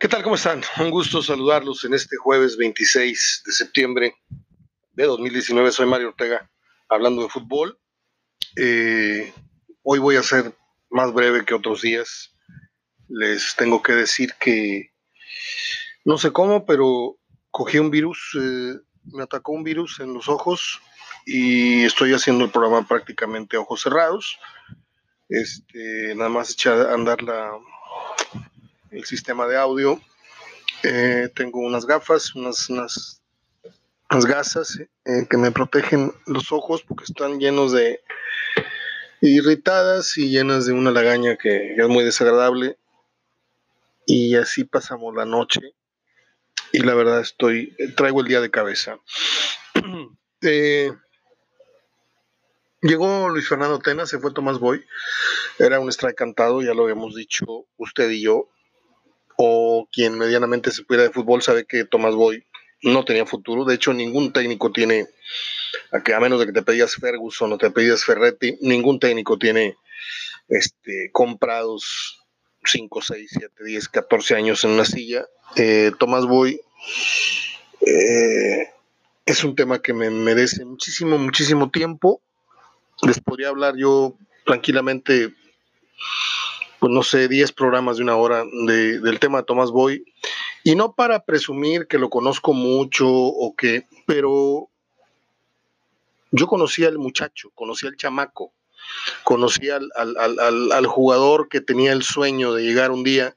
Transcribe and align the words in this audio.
¿Qué 0.00 0.06
tal? 0.06 0.22
¿Cómo 0.22 0.36
están? 0.36 0.62
Un 0.78 0.90
gusto 0.90 1.22
saludarlos 1.22 1.82
en 1.82 1.92
este 1.92 2.16
jueves 2.16 2.56
26 2.56 3.42
de 3.46 3.52
septiembre 3.52 4.14
de 4.92 5.04
2019. 5.04 5.72
Soy 5.72 5.86
Mario 5.86 6.10
Ortega, 6.10 6.48
hablando 6.88 7.24
de 7.24 7.28
fútbol. 7.28 7.80
Eh, 8.56 9.32
hoy 9.82 9.98
voy 9.98 10.14
a 10.14 10.22
ser 10.22 10.54
más 10.88 11.12
breve 11.12 11.44
que 11.44 11.52
otros 11.52 11.82
días. 11.82 12.32
Les 13.08 13.56
tengo 13.56 13.82
que 13.82 13.94
decir 13.94 14.34
que 14.38 14.92
no 16.04 16.16
sé 16.16 16.30
cómo, 16.30 16.64
pero 16.64 17.18
cogí 17.50 17.80
un 17.80 17.90
virus, 17.90 18.38
eh, 18.40 18.74
me 19.02 19.24
atacó 19.24 19.50
un 19.50 19.64
virus 19.64 19.98
en 19.98 20.14
los 20.14 20.28
ojos 20.28 20.80
y 21.26 21.84
estoy 21.84 22.12
haciendo 22.12 22.44
el 22.44 22.52
programa 22.52 22.86
prácticamente 22.86 23.56
a 23.56 23.60
ojos 23.62 23.80
cerrados. 23.80 24.38
Este, 25.28 26.14
nada 26.14 26.30
más 26.30 26.52
eché 26.52 26.70
a 26.70 26.94
andar 26.94 27.20
la, 27.20 27.50
el 28.90 29.04
sistema 29.04 29.46
de 29.46 29.56
audio. 29.56 30.00
Eh, 30.82 31.28
tengo 31.34 31.60
unas 31.60 31.86
gafas, 31.86 32.34
unas, 32.34 32.68
unas, 32.70 33.20
gasas 34.10 34.78
eh, 34.78 35.26
que 35.28 35.36
me 35.36 35.50
protegen 35.50 36.12
los 36.26 36.52
ojos 36.52 36.82
porque 36.82 37.04
están 37.04 37.38
llenos 37.38 37.72
de 37.72 38.00
irritadas 39.20 40.16
y 40.16 40.30
llenas 40.30 40.66
de 40.66 40.72
una 40.72 40.90
lagaña 40.90 41.36
que 41.36 41.74
es 41.74 41.88
muy 41.88 42.04
desagradable. 42.04 42.78
Y 44.06 44.36
así 44.36 44.64
pasamos 44.64 45.14
la 45.14 45.24
noche. 45.24 45.60
Y 46.72 46.80
la 46.80 46.94
verdad 46.94 47.20
estoy, 47.20 47.76
traigo 47.96 48.20
el 48.20 48.28
día 48.28 48.40
de 48.40 48.50
cabeza. 48.50 48.98
Eh, 50.40 50.92
llegó 52.80 53.28
Luis 53.28 53.48
Fernando 53.48 53.80
Tena, 53.80 54.06
se 54.06 54.20
fue 54.20 54.32
Tomás 54.32 54.60
Boy. 54.60 54.84
Era 55.58 55.80
un 55.80 55.88
strike 55.88 56.14
cantado, 56.14 56.62
ya 56.62 56.74
lo 56.74 56.84
habíamos 56.84 57.16
dicho 57.16 57.66
usted 57.76 58.08
y 58.10 58.22
yo 58.22 58.48
o 59.40 59.88
quien 59.92 60.18
medianamente 60.18 60.72
se 60.72 60.82
pudiera 60.82 61.04
de 61.04 61.12
fútbol 61.14 61.42
sabe 61.42 61.64
que 61.64 61.84
Tomás 61.84 62.16
Boy 62.16 62.44
no 62.82 63.04
tenía 63.04 63.24
futuro. 63.24 63.64
De 63.64 63.76
hecho, 63.76 63.94
ningún 63.94 64.32
técnico 64.32 64.72
tiene, 64.72 65.06
a 65.92 66.20
menos 66.20 66.40
de 66.40 66.46
que 66.46 66.52
te 66.52 66.62
pedías 66.62 66.96
Ferguson 66.96 67.52
o 67.52 67.58
te 67.58 67.70
pedías 67.70 68.04
Ferretti, 68.04 68.58
ningún 68.62 68.98
técnico 68.98 69.38
tiene 69.38 69.76
este, 70.48 71.10
comprados 71.12 72.18
5, 72.64 73.00
6, 73.00 73.30
7, 73.30 73.64
10, 73.64 73.88
14 73.88 74.34
años 74.34 74.64
en 74.64 74.70
una 74.70 74.84
silla. 74.84 75.24
Eh, 75.54 75.92
Tomás 76.00 76.26
Boy 76.26 76.60
eh, 77.80 78.70
es 79.24 79.44
un 79.44 79.54
tema 79.54 79.80
que 79.80 79.92
me 79.92 80.10
merece 80.10 80.64
muchísimo, 80.64 81.16
muchísimo 81.16 81.70
tiempo. 81.70 82.20
Les 83.02 83.20
podría 83.20 83.50
hablar 83.50 83.76
yo 83.76 84.16
tranquilamente 84.44 85.32
pues 86.78 86.92
no 86.92 87.02
sé, 87.02 87.28
10 87.28 87.52
programas 87.52 87.96
de 87.96 88.04
una 88.04 88.16
hora 88.16 88.44
del 88.44 89.18
tema 89.18 89.38
de 89.38 89.44
Tomás 89.44 89.70
Boy. 89.70 90.04
Y 90.64 90.74
no 90.74 90.94
para 90.94 91.24
presumir 91.24 91.86
que 91.86 91.98
lo 91.98 92.10
conozco 92.10 92.52
mucho 92.52 93.08
o 93.08 93.54
que, 93.56 93.86
pero 94.06 94.68
yo 96.30 96.46
conocí 96.46 96.84
al 96.84 96.98
muchacho, 96.98 97.50
conocí 97.54 97.86
al 97.86 97.96
chamaco, 97.96 98.52
conocí 99.24 99.70
al, 99.70 99.88
al, 99.96 100.86
jugador 100.86 101.48
que 101.48 101.60
tenía 101.60 101.92
el 101.92 102.02
sueño 102.02 102.52
de 102.52 102.62
llegar 102.62 102.90
un 102.90 103.02
día, 103.02 103.34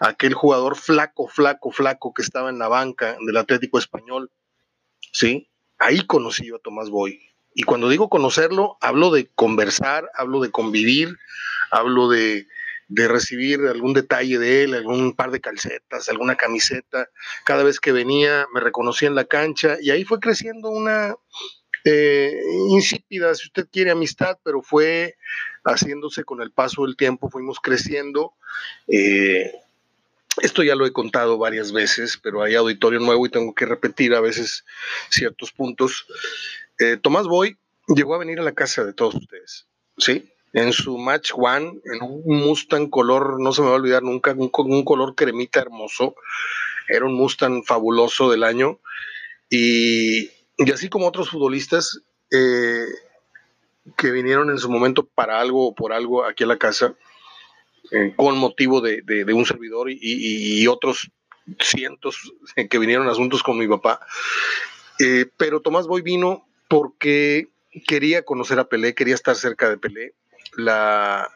aquel 0.00 0.34
jugador 0.34 0.76
flaco, 0.76 1.28
flaco, 1.28 1.70
flaco 1.70 2.12
que 2.12 2.22
estaba 2.22 2.50
en 2.50 2.58
la 2.58 2.68
banca 2.68 3.16
del 3.24 3.36
Atlético 3.36 3.78
Español. 3.78 4.30
¿Sí? 5.12 5.48
Ahí 5.78 6.06
conocí 6.06 6.46
yo 6.46 6.56
a 6.56 6.60
Tomás 6.60 6.90
Boy. 6.90 7.20
Y 7.54 7.64
cuando 7.64 7.88
digo 7.88 8.08
conocerlo, 8.08 8.78
hablo 8.80 9.10
de 9.10 9.28
conversar, 9.34 10.10
hablo 10.14 10.40
de 10.40 10.50
convivir, 10.50 11.18
hablo 11.70 12.08
de, 12.08 12.46
de 12.88 13.08
recibir 13.08 13.60
algún 13.60 13.94
detalle 13.94 14.38
de 14.38 14.64
él, 14.64 14.74
algún 14.74 15.14
par 15.14 15.30
de 15.30 15.40
calcetas, 15.40 16.08
alguna 16.08 16.36
camiseta. 16.36 17.08
Cada 17.44 17.62
vez 17.62 17.80
que 17.80 17.92
venía 17.92 18.46
me 18.52 18.60
reconocía 18.60 19.08
en 19.08 19.14
la 19.14 19.24
cancha 19.24 19.76
y 19.80 19.90
ahí 19.90 20.04
fue 20.04 20.20
creciendo 20.20 20.70
una 20.70 21.16
eh, 21.84 22.40
insípida, 22.68 23.34
si 23.34 23.46
usted 23.48 23.66
quiere, 23.70 23.90
amistad, 23.90 24.38
pero 24.44 24.62
fue 24.62 25.16
haciéndose 25.64 26.24
con 26.24 26.40
el 26.42 26.52
paso 26.52 26.84
del 26.84 26.96
tiempo, 26.96 27.28
fuimos 27.28 27.58
creciendo. 27.60 28.34
Eh, 28.88 29.52
esto 30.40 30.62
ya 30.62 30.74
lo 30.74 30.86
he 30.86 30.92
contado 30.92 31.38
varias 31.38 31.72
veces, 31.72 32.18
pero 32.22 32.42
hay 32.42 32.54
auditorio 32.54 33.00
nuevo 33.00 33.26
y 33.26 33.30
tengo 33.30 33.54
que 33.54 33.66
repetir 33.66 34.14
a 34.14 34.20
veces 34.20 34.64
ciertos 35.10 35.52
puntos. 35.52 36.06
Eh, 36.78 36.96
Tomás 36.96 37.26
Boy 37.26 37.56
llegó 37.88 38.14
a 38.14 38.18
venir 38.18 38.38
a 38.40 38.44
la 38.44 38.52
casa 38.52 38.84
de 38.84 38.94
todos 38.94 39.14
ustedes, 39.14 39.66
¿sí? 39.98 40.30
En 40.52 40.72
su 40.72 40.98
match 40.98 41.32
one, 41.34 41.80
en 41.84 42.02
un 42.02 42.40
Mustang 42.40 42.90
color, 42.90 43.40
no 43.40 43.52
se 43.52 43.62
me 43.62 43.68
va 43.68 43.74
a 43.74 43.76
olvidar 43.76 44.02
nunca, 44.02 44.32
un, 44.32 44.50
un 44.52 44.84
color 44.84 45.14
cremita 45.14 45.60
hermoso. 45.60 46.14
Era 46.88 47.06
un 47.06 47.14
Mustang 47.14 47.64
fabuloso 47.64 48.30
del 48.30 48.44
año. 48.44 48.78
Y, 49.48 50.30
así 50.72 50.88
como 50.88 51.06
otros 51.06 51.30
futbolistas 51.30 52.00
eh, 52.30 52.84
que 53.96 54.10
vinieron 54.10 54.50
en 54.50 54.58
su 54.58 54.70
momento 54.70 55.04
para 55.06 55.40
algo 55.40 55.68
o 55.68 55.74
por 55.74 55.92
algo 55.92 56.24
aquí 56.24 56.44
a 56.44 56.46
la 56.46 56.58
casa, 56.58 56.94
eh, 57.90 58.12
con 58.14 58.36
motivo 58.36 58.80
de, 58.80 59.24
un 59.34 59.46
servidor 59.46 59.88
y, 59.90 60.66
otros 60.66 61.10
cientos 61.60 62.32
que 62.70 62.78
vinieron 62.78 63.08
asuntos 63.08 63.42
con 63.42 63.58
mi 63.58 63.66
papá. 63.66 64.00
Eh, 64.98 65.26
pero 65.38 65.60
Tomás 65.60 65.86
Boy 65.86 66.02
vino 66.02 66.46
porque 66.68 67.48
quería 67.86 68.22
conocer 68.22 68.58
a 68.58 68.68
Pelé, 68.68 68.94
quería 68.94 69.14
estar 69.14 69.34
cerca 69.34 69.70
de 69.70 69.78
Pelé 69.78 70.14
la, 70.56 71.30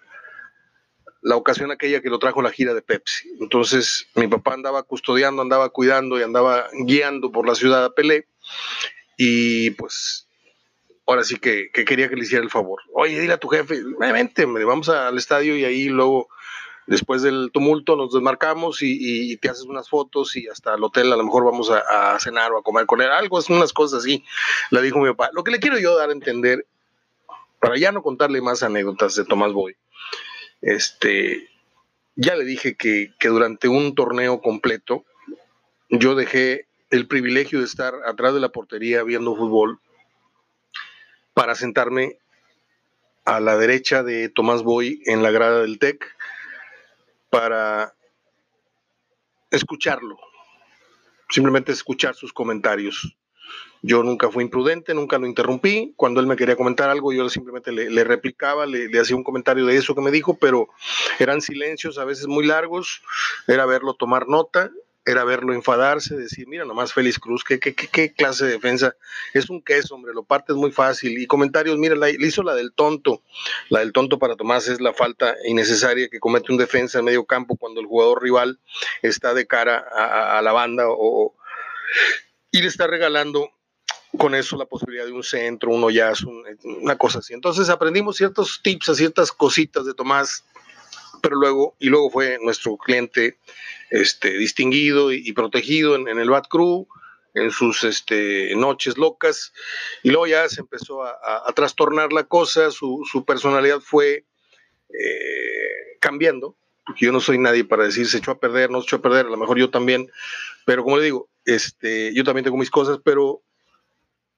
la 1.23 1.37
ocasión 1.37 1.73
aquella 1.73 2.01
que 2.01 2.09
lo 2.09 2.19
trajo 2.19 2.41
la 2.41 2.53
gira 2.53 2.73
de 2.73 2.83
Pepsi. 2.83 3.29
Entonces 3.41 4.07
mi 4.15 4.29
papá 4.29 4.55
andaba 4.55 4.85
custodiando, 4.85 5.43
andaba 5.43 5.71
cuidando 5.71 6.19
y 6.19 6.23
andaba 6.23 6.69
guiando 6.85 7.33
por 7.33 7.49
la 7.49 7.55
ciudad 7.55 7.83
de 7.83 7.91
Pelé. 7.91 8.29
Y 9.17 9.71
pues 9.71 10.29
ahora 11.07 11.25
sí 11.25 11.37
que, 11.37 11.71
quería 11.73 12.09
que 12.09 12.17
le 12.17 12.23
hiciera 12.23 12.45
el 12.45 12.51
favor. 12.51 12.81
Oye, 12.93 13.19
dile 13.19 13.33
a 13.33 13.39
tu 13.39 13.49
jefe, 13.49 13.83
vente, 13.99 14.45
vamos 14.45 14.89
al 14.89 15.17
estadio 15.17 15.57
y 15.57 15.65
ahí 15.65 15.89
luego, 15.89 16.29
después 16.87 17.23
del 17.23 17.51
tumulto, 17.53 17.97
nos 17.97 18.13
desmarcamos 18.13 18.79
y, 18.83 19.37
te 19.39 19.49
haces 19.49 19.65
unas 19.65 19.89
fotos 19.89 20.37
y 20.37 20.49
hasta 20.49 20.75
el 20.75 20.85
hotel 20.85 21.13
a 21.13 21.17
lo 21.17 21.25
mejor 21.25 21.45
vamos 21.45 21.71
a, 21.71 22.15
a, 22.15 22.21
cenar 22.21 22.53
o 22.53 22.59
a 22.59 22.63
comer 22.63 22.87
con 22.87 23.01
él. 23.01 23.11
Algo, 23.11 23.39
es 23.39 23.49
unas 23.49 23.73
cosas 23.73 24.01
así, 24.01 24.25
le 24.71 24.83
dijo 24.83 24.99
mi 24.99 25.09
papá. 25.11 25.31
Lo 25.33 25.45
que 25.45 25.51
le 25.51 25.61
quiero 25.61 25.79
yo 25.79 25.97
dar 25.97 26.11
a 26.11 26.13
entender 26.13 26.67
para 27.67 27.81
ya 27.81 27.91
no 27.91 28.01
contarle 28.01 28.41
más 28.41 28.63
anécdotas 28.63 29.17
de 29.17 29.25
Tomás 29.25 29.53
Boy, 29.53 29.77
este, 30.63 31.49
ya 32.15 32.37
le 32.37 32.45
dije 32.45 32.77
que, 32.77 33.13
durante 33.25 33.67
un 33.67 33.97
torneo 33.97 34.41
completo 34.41 35.05
yo 35.89 36.15
dejé 36.15 36.69
el 36.91 37.09
privilegio 37.09 37.59
de 37.59 37.65
estar 37.65 37.93
atrás 38.07 38.35
de 38.35 38.41
la 38.41 38.51
portería 38.51 39.03
viendo 39.03 39.35
fútbol 39.35 39.81
para 41.35 41.57
sentarme 41.57 42.19
a 43.25 43.41
la 43.41 43.57
derecha 43.57 44.05
de 44.05 44.29
Tomás 44.29 44.63
Boy 44.63 45.03
en 45.07 45.25
la 45.25 45.33
grada 45.33 45.63
del 45.63 45.81
TEC 45.81 46.07
para 47.31 47.97
escucharlo, 49.51 50.17
simplemente 51.31 51.73
escuchar 51.73 52.15
sus 52.15 52.33
comentarios. 52.33 53.17
Yo 53.83 54.03
nunca 54.03 54.31
fui 54.31 54.43
imprudente, 54.43 54.95
nunca 54.95 55.19
lo 55.19 55.27
interrumpí. 55.27 55.93
Cuando 55.97 56.21
él 56.21 56.27
me 56.27 56.37
quería 56.37 56.57
comentar 56.57 56.91
algo, 56.91 57.13
yo 57.13 57.29
simplemente 57.29 57.73
le, 57.73 58.05
replicaba, 58.05 58.67
le, 58.67 58.99
hacía 58.99 59.17
un 59.17 59.25
comentario 59.25 59.67
de 59.67 59.77
eso 59.77 59.95
que 59.95 60.01
me 60.01 60.11
dijo, 60.11 60.37
pero 60.39 60.69
eran 61.19 61.41
silencios 61.41 61.99
a 61.99 62.05
veces 62.05 62.27
muy 62.27 62.47
largos, 62.47 63.03
era 63.47 63.67
verlo 63.67 63.95
tomar 63.95 64.29
nota 64.29 64.71
era 65.07 65.23
verlo 65.23 65.55
enfadarse, 65.55 66.17
decir, 66.17 66.49
mira 66.49 66.65
nomás 66.65 66.93
Félix 66.93 67.21
Cruz, 67.21 67.45
¿qué, 67.45 67.61
qué, 67.61 67.75
qué, 67.75 68.13
clase 68.13 68.45
de 68.45 68.53
defensa? 68.53 68.97
Es 69.33 69.49
un 69.49 69.63
queso, 69.63 69.95
hombre, 69.95 70.13
lo 70.13 70.25
parte 70.25 70.53
es 70.53 70.59
muy 70.59 70.73
fácil. 70.73 71.17
Y 71.17 71.29
comentarios, 71.29 71.79
mira, 71.79 71.95
le 71.95 72.11
hizo 72.27 72.43
la 72.43 72.57
del 72.57 72.73
tonto. 72.73 73.23
La 73.69 73.81
del 73.81 73.93
tonto 73.93 74.19
para 74.19 74.35
Tomás 74.35 74.67
es 74.67 74.81
la 74.81 74.93
falta 74.93 75.37
innecesaria 75.45 76.09
que 76.09 76.19
comete 76.19 76.51
un 76.51 76.59
defensa 76.59 76.99
en 76.99 77.05
medio 77.05 77.25
campo 77.25 77.57
cuando 77.57 77.81
el 77.81 77.87
jugador 77.87 78.21
rival 78.21 78.59
está 79.01 79.33
de 79.33 79.47
cara 79.47 79.79
a, 79.79 80.43
la 80.43 80.53
banda 80.53 80.87
o, 80.89 81.37
y 82.57 82.63
le 82.63 82.69
está 82.69 82.87
regalando 82.87 83.51
con 84.17 84.35
eso 84.35 84.57
la 84.57 84.65
posibilidad 84.65 85.05
de 85.05 85.13
un 85.13 85.23
centro, 85.23 85.71
un 85.71 85.85
hoyazo, 85.85 86.31
una 86.65 86.97
cosa 86.97 87.19
así. 87.19 87.35
Entonces 87.35 87.69
aprendimos 87.69 88.17
ciertos 88.17 88.61
tips, 88.63 88.97
ciertas 88.97 89.31
cositas 89.31 89.85
de 89.85 89.93
Tomás, 89.93 90.43
pero 91.21 91.37
luego, 91.37 91.77
y 91.79 91.91
luego 91.91 92.11
fue 92.11 92.39
nuestro 92.41 92.79
cliente 92.79 93.37
este, 93.91 94.31
distinguido 94.39 95.13
y, 95.13 95.31
protegido 95.33 95.97
en, 95.97 96.19
el 96.19 96.31
Bat 96.31 96.47
Crew, 96.49 96.89
en 97.35 97.51
sus 97.51 97.85
este, 97.85 98.55
noches 98.57 98.97
locas, 98.97 99.53
y 100.03 100.09
luego 100.09 100.27
ya 100.27 100.49
se 100.49 100.63
empezó 100.63 101.05
a, 101.05 101.53
trastornar 101.55 102.11
la 102.15 102.25
cosa, 102.25 102.71
su, 102.71 103.25
personalidad 103.27 103.81
fue 103.81 104.25
eh, 104.89 105.99
cambiando, 106.01 106.57
porque 106.87 107.05
yo 107.05 107.13
no 107.13 107.21
soy 107.21 107.37
nadie 107.37 107.65
para 107.65 107.85
decir 107.85 108.07
se 108.07 108.19
echó 108.19 108.31
a 108.31 108.41
perder, 108.41 108.71
no 108.71 108.81
se 108.81 108.87
echó 108.87 108.97
a 108.97 109.03
perder, 109.03 109.27
a 109.27 109.31
lo 109.31 109.37
mejor 109.37 109.59
yo 109.59 109.69
también, 109.69 110.11
pero 110.65 110.85
como 110.85 110.97
le 110.97 111.05
digo, 111.05 111.29
este, 111.47 112.13
yo 112.13 112.25
también 112.25 112.45
tengo 112.45 112.57
mis 112.57 112.71
cosas, 112.71 112.99
pero 113.03 113.43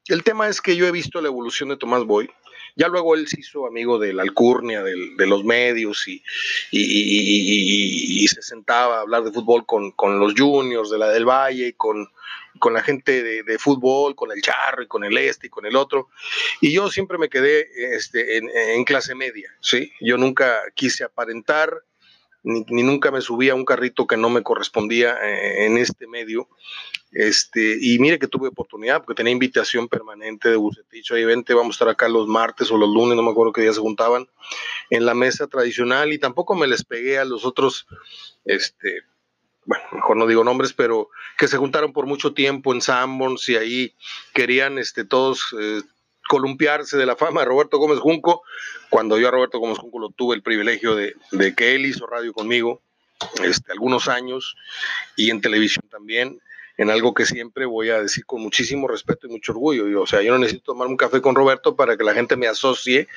el 0.09 0.23
tema 0.23 0.49
es 0.49 0.61
que 0.61 0.77
yo 0.77 0.87
he 0.87 0.93
visto 0.93 1.21
la 1.21 1.29
evolución 1.29 1.69
de 1.69 1.77
Tomás 1.77 2.05
Boy. 2.05 2.31
Ya 2.77 2.89
luego 2.89 3.15
él 3.15 3.27
se 3.27 3.41
hizo 3.41 3.67
amigo 3.67 3.99
de 3.99 4.13
la 4.13 4.23
alcurnia, 4.23 4.83
de 4.83 5.27
los 5.27 5.43
medios 5.45 6.07
y, 6.07 6.23
y, 6.71 8.27
se 8.29 8.41
sentaba 8.41 8.99
a 8.99 9.01
hablar 9.01 9.25
de 9.25 9.33
fútbol 9.33 9.67
con, 9.67 9.91
con, 9.93 10.21
los 10.21 10.35
juniors 10.37 10.91
de 10.91 10.99
la 10.99 11.09
del 11.09 11.25
Valle 11.25 11.69
y 11.69 11.73
con, 11.73 12.09
con 12.61 12.75
la 12.75 12.83
gente 12.83 13.23
de, 13.23 13.43
de, 13.43 13.59
fútbol, 13.59 14.15
con 14.15 14.31
el 14.31 14.43
Charro 14.43 14.83
y 14.83 14.87
con 14.87 15.03
el 15.03 15.17
Este 15.19 15.49
y 15.49 15.51
con 15.51 15.67
el 15.67 15.75
otro. 15.75 16.09
Y 16.61 16.73
yo 16.73 16.89
siempre 16.89 17.19
me 17.19 17.29
quedé 17.29 17.69
este, 17.97 18.37
en, 18.37 18.49
en 18.55 18.85
clase 18.85 19.15
media, 19.15 19.53
¿sí? 19.61 19.91
Yo 20.01 20.17
nunca 20.17 20.61
quise 20.75 21.05
aparentar, 21.05 21.83
ni, 22.43 22.83
nunca 22.83 23.11
me 23.11 23.21
subí 23.21 23.49
a 23.49 23.55
un 23.55 23.65
carrito 23.65 24.07
que 24.07 24.17
no 24.17 24.31
me 24.31 24.43
correspondía 24.43 25.17
eh, 25.23 25.67
en 25.67 25.79
este 25.79 26.07
medio. 26.07 26.49
Este, 27.11 27.79
y 27.81 27.99
mire 27.99 28.19
que 28.19 28.29
tuve 28.29 28.49
oportunidad, 28.49 28.99
porque 28.99 29.17
tenía 29.17 29.33
invitación 29.33 29.89
permanente 29.89 30.51
de 30.51 30.57
Bucetich, 30.57 31.11
ahí 31.13 31.25
vente, 31.25 31.55
vamos 31.55 31.75
a 31.75 31.77
estar 31.77 31.89
acá 31.89 32.09
los 32.09 32.29
martes 32.29 32.71
o 32.71 32.77
los 32.77 32.89
lunes, 32.89 33.17
no 33.17 33.23
me 33.23 33.31
acuerdo 33.31 33.53
qué 33.53 33.63
día 33.63 33.73
se 33.73 33.81
juntaban, 33.81 34.29
en 34.91 35.07
la 35.07 35.15
mesa 35.15 35.47
tradicional, 35.47 36.13
y 36.13 36.19
tampoco 36.19 36.55
me 36.55 36.67
les 36.67 36.85
pegué 36.85 37.19
a 37.19 37.25
los 37.25 37.47
otros, 37.47 37.87
este, 38.45 39.05
bueno, 39.65 39.85
mejor 39.93 40.17
no 40.19 40.27
digo 40.27 40.45
nombres, 40.45 40.75
pero 40.75 41.09
que 41.39 41.49
se 41.49 41.57
juntaron 41.57 41.93
por 41.95 42.07
mucho 42.07 42.35
tiempo 42.35 42.75
en 42.75 42.83
Sanborns 42.83 43.49
y 43.49 43.57
ahí 43.57 43.95
querían 44.35 44.79
este, 44.79 45.05
todos 45.05 45.55
eh, 45.59 45.83
columpiarse 46.29 46.97
de 46.97 47.07
la 47.07 47.17
fama 47.17 47.41
de 47.41 47.47
Roberto 47.47 47.79
Gómez 47.79 47.99
Junco, 47.99 48.43
cuando 48.91 49.19
yo 49.19 49.27
a 49.27 49.31
Roberto 49.33 49.59
Gómez 49.59 49.79
Junco 49.79 49.99
lo 49.99 50.11
tuve 50.11 50.37
el 50.37 50.43
privilegio 50.43 50.95
de, 50.95 51.15
que 51.57 51.75
él 51.75 51.87
hizo 51.87 52.07
radio 52.07 52.33
conmigo 52.33 52.81
este, 53.43 53.73
algunos 53.73 54.07
años 54.07 54.55
y 55.17 55.31
en 55.31 55.41
televisión 55.41 55.85
también, 55.91 56.41
en 56.77 56.91
algo 56.91 57.13
que 57.13 57.27
siempre 57.27 57.67
voy 57.67 57.91
a 57.91 58.01
decir 58.01 58.25
con 58.25 58.41
muchísimo 58.41 58.87
respeto 58.87 59.27
y 59.27 59.31
mucho 59.31 59.51
orgullo. 59.51 60.01
o 60.01 60.07
sea, 60.07 60.23
yo 60.23 60.31
no 60.33 60.39
necesito 60.39 60.73
tomar 60.73 60.87
un 60.87 60.97
café 60.97 61.21
con 61.21 61.35
Roberto 61.35 61.75
para 61.75 61.97
que 61.97 62.05
la 62.05 62.15
gente 62.15 62.37
me 62.37 62.47
asocie, 62.47 63.09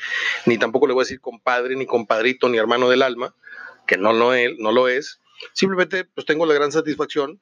ni 0.48 0.58
tampoco 0.58 0.88
le 0.88 0.94
voy 0.94 1.02
a 1.02 1.06
decir 1.06 1.22
compadre, 1.22 1.76
ni 1.76 1.86
compadrito, 1.86 2.50
ni 2.50 2.58
hermano 2.58 2.90
del 2.90 3.04
alma, 3.04 3.36
que 3.86 3.98
no 3.98 4.14
lo, 4.14 4.34
él, 4.34 4.56
no 4.58 4.72
lo 4.72 4.88
es. 4.88 5.20
Simplemente 5.54 6.06
pues 6.06 6.26
tengo 6.26 6.46
la 6.48 6.56
gran 6.56 6.72
satisfacción 6.72 7.40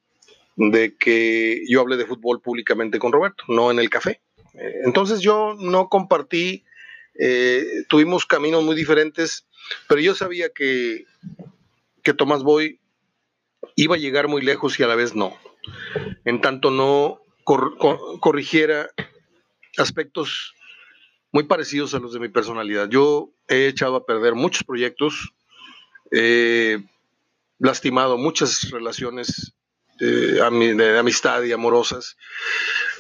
de 0.57 0.97
que 0.97 1.63
yo 1.69 1.79
hable 1.79 1.95
de 1.95 2.05
fútbol 2.05 2.41
públicamente 2.41 2.99
con 2.99 3.13
Roberto, 3.13 3.45
no 3.47 3.71
en 3.71 3.79
el 3.79 3.89
café. 3.89 4.19
Entonces 4.53 5.21
yo 5.21 5.55
no 5.57 5.89
compartí, 5.89 6.63
eh, 7.19 7.83
tuvimos 7.87 8.25
caminos 8.25 8.63
muy 8.63 8.75
diferentes, 8.75 9.47
pero 9.87 10.01
yo 10.01 10.15
sabía 10.15 10.49
que, 10.49 11.05
que 12.03 12.13
Tomás 12.13 12.43
Boy 12.43 12.79
iba 13.75 13.95
a 13.95 13.99
llegar 13.99 14.27
muy 14.27 14.41
lejos 14.41 14.79
y 14.79 14.83
a 14.83 14.87
la 14.87 14.95
vez 14.95 15.15
no. 15.15 15.37
En 16.25 16.41
tanto 16.41 16.71
no 16.71 17.21
corrigiera 17.43 18.89
aspectos 19.77 20.53
muy 21.31 21.43
parecidos 21.43 21.93
a 21.93 21.99
los 21.99 22.13
de 22.13 22.19
mi 22.19 22.29
personalidad. 22.29 22.89
Yo 22.89 23.31
he 23.47 23.67
echado 23.67 23.95
a 23.95 24.05
perder 24.05 24.35
muchos 24.35 24.63
proyectos, 24.63 25.33
he 26.11 26.79
lastimado 27.59 28.17
muchas 28.17 28.69
relaciones 28.71 29.53
eh, 29.99 30.39
amistad 30.41 31.43
y 31.43 31.51
amorosas, 31.51 32.17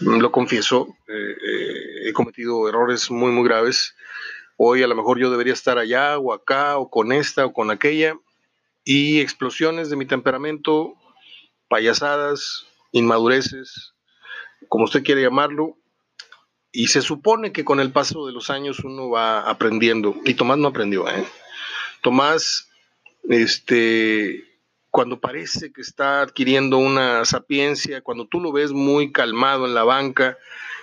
lo 0.01 0.31
confieso, 0.31 0.97
eh, 1.07 1.13
eh, 1.13 2.09
he 2.09 2.13
cometido 2.13 2.67
errores 2.67 3.11
muy, 3.11 3.31
muy 3.31 3.47
graves. 3.47 3.95
Hoy 4.57 4.83
a 4.83 4.87
lo 4.87 4.95
mejor 4.95 5.19
yo 5.19 5.29
debería 5.29 5.53
estar 5.53 5.77
allá 5.77 6.17
o 6.17 6.33
acá 6.33 6.77
o 6.77 6.89
con 6.89 7.11
esta 7.11 7.45
o 7.45 7.53
con 7.53 7.71
aquella. 7.71 8.17
Y 8.83 9.19
explosiones 9.19 9.89
de 9.89 9.95
mi 9.95 10.05
temperamento, 10.05 10.95
payasadas, 11.67 12.65
inmadureces, 12.91 13.93
como 14.67 14.85
usted 14.85 15.03
quiere 15.03 15.21
llamarlo. 15.21 15.77
Y 16.71 16.87
se 16.87 17.01
supone 17.01 17.51
que 17.51 17.65
con 17.65 17.79
el 17.79 17.91
paso 17.91 18.25
de 18.25 18.33
los 18.33 18.49
años 18.49 18.79
uno 18.79 19.09
va 19.09 19.41
aprendiendo. 19.49 20.15
Y 20.25 20.35
Tomás 20.35 20.57
no 20.57 20.69
aprendió, 20.69 21.09
¿eh? 21.09 21.25
Tomás, 22.01 22.69
este, 23.27 24.48
cuando 24.91 25.19
parece 25.19 25.71
que 25.71 25.81
está 25.81 26.21
adquiriendo 26.21 26.77
una 26.77 27.23
sapiencia, 27.25 28.01
cuando 28.01 28.25
tú 28.27 28.39
lo 28.39 28.51
ves 28.51 28.71
muy 28.71 29.11
calmado 29.11 29.65
en 29.65 29.75
la 29.75 29.83
banca, 29.83 30.37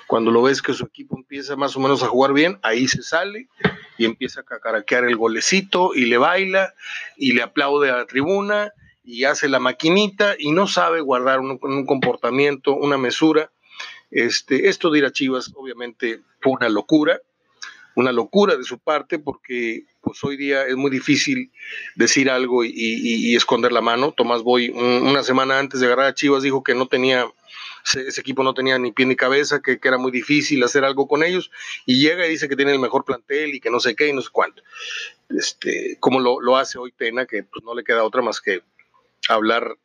cuando 0.06 0.30
lo 0.30 0.42
ves 0.42 0.62
que 0.62 0.74
su 0.74 0.84
equipo 0.84 1.16
empieza 1.16 1.56
más 1.56 1.76
o 1.76 1.80
menos 1.80 2.02
a 2.02 2.08
jugar 2.08 2.32
bien, 2.32 2.58
ahí 2.62 2.86
se 2.86 3.02
sale 3.02 3.48
y 3.98 4.04
empieza 4.04 4.40
a 4.40 4.44
cacaraquear 4.44 5.04
el 5.04 5.16
golecito 5.16 5.94
y 5.94 6.06
le 6.06 6.18
baila 6.18 6.74
y 7.16 7.32
le 7.32 7.42
aplaude 7.42 7.90
a 7.90 7.96
la 7.96 8.06
tribuna 8.06 8.72
y 9.04 9.24
hace 9.24 9.48
la 9.48 9.58
maquinita 9.58 10.36
y 10.38 10.52
no 10.52 10.66
sabe 10.66 11.00
guardar 11.00 11.40
un, 11.40 11.86
comportamiento, 11.86 12.74
una 12.74 12.98
mesura. 12.98 13.50
Este, 14.10 14.68
esto 14.68 14.90
de 14.90 15.10
Chivas 15.12 15.52
obviamente 15.56 16.20
fue 16.40 16.52
una 16.52 16.68
locura, 16.68 17.20
una 17.96 18.12
locura 18.12 18.56
de 18.56 18.64
su 18.64 18.78
parte 18.78 19.18
porque 19.18 19.84
pues 20.06 20.22
hoy 20.22 20.36
día 20.36 20.64
es 20.68 20.76
muy 20.76 20.88
difícil 20.88 21.50
decir 21.96 22.30
algo 22.30 22.64
y, 22.64 23.34
esconder 23.34 23.72
la 23.72 23.80
mano. 23.80 24.12
Tomás 24.12 24.44
Boy 24.44 24.68
una 24.68 25.24
semana 25.24 25.58
antes 25.58 25.80
de 25.80 25.86
agarrar 25.86 26.06
a 26.06 26.14
Chivas 26.14 26.44
dijo 26.44 26.62
que 26.62 26.76
no 26.76 26.86
tenía, 26.86 27.26
ese 27.82 28.20
equipo 28.20 28.44
no 28.44 28.54
tenía 28.54 28.78
ni 28.78 28.92
pie 28.92 29.04
ni 29.04 29.16
cabeza, 29.16 29.60
que, 29.60 29.80
era 29.82 29.98
muy 29.98 30.12
difícil 30.12 30.62
hacer 30.62 30.84
algo 30.84 31.08
con 31.08 31.24
ellos 31.24 31.50
y 31.86 32.00
llega 32.00 32.24
y 32.24 32.30
dice 32.30 32.48
que 32.48 32.54
tiene 32.54 32.70
el 32.70 32.78
mejor 32.78 33.04
plantel 33.04 33.52
y 33.56 33.58
que 33.58 33.68
no 33.68 33.80
sé 33.80 33.96
qué 33.96 34.06
y 34.06 34.12
no 34.12 34.22
sé 34.22 34.28
cuánto. 34.30 34.62
Este, 35.28 35.96
como 35.98 36.20
lo, 36.20 36.56
hace 36.56 36.78
hoy 36.78 36.92
Tena, 36.92 37.26
que 37.26 37.42
pues 37.42 37.64
no 37.64 37.74
le 37.74 37.82
queda 37.82 38.04
otra 38.04 38.22
más 38.22 38.40
que 38.40 38.62
hablar 39.28 39.76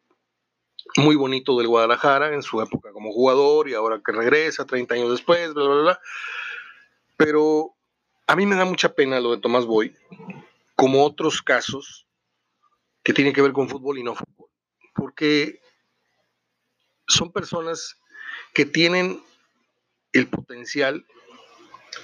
muy 0.97 1.15
bonito 1.15 1.57
del 1.57 1.67
Guadalajara 1.67 2.31
en 2.35 2.43
su 2.43 2.61
época 2.61 2.91
como 2.91 3.11
jugador 3.11 3.69
y 3.69 3.73
ahora 3.73 3.99
que 4.05 4.11
regresa 4.11 4.65
30 4.65 4.93
años 4.93 5.09
después, 5.09 5.51
bla, 5.55 5.63
bla, 5.63 5.81
bla. 5.81 5.99
Pero 7.17 7.73
a 8.31 8.35
mí 8.37 8.45
me 8.45 8.55
da 8.55 8.63
mucha 8.63 8.95
pena 8.95 9.19
lo 9.19 9.31
de 9.31 9.41
Tomás 9.41 9.65
Boy, 9.65 9.93
como 10.77 11.03
otros 11.03 11.41
casos 11.41 12.07
que 13.03 13.11
tienen 13.11 13.33
que 13.33 13.41
ver 13.41 13.51
con 13.51 13.67
fútbol 13.67 13.97
y 13.97 14.03
no 14.03 14.15
fútbol, 14.15 14.49
porque 14.95 15.59
son 17.07 17.33
personas 17.33 17.97
que 18.53 18.65
tienen 18.65 19.21
el 20.13 20.29
potencial, 20.29 21.05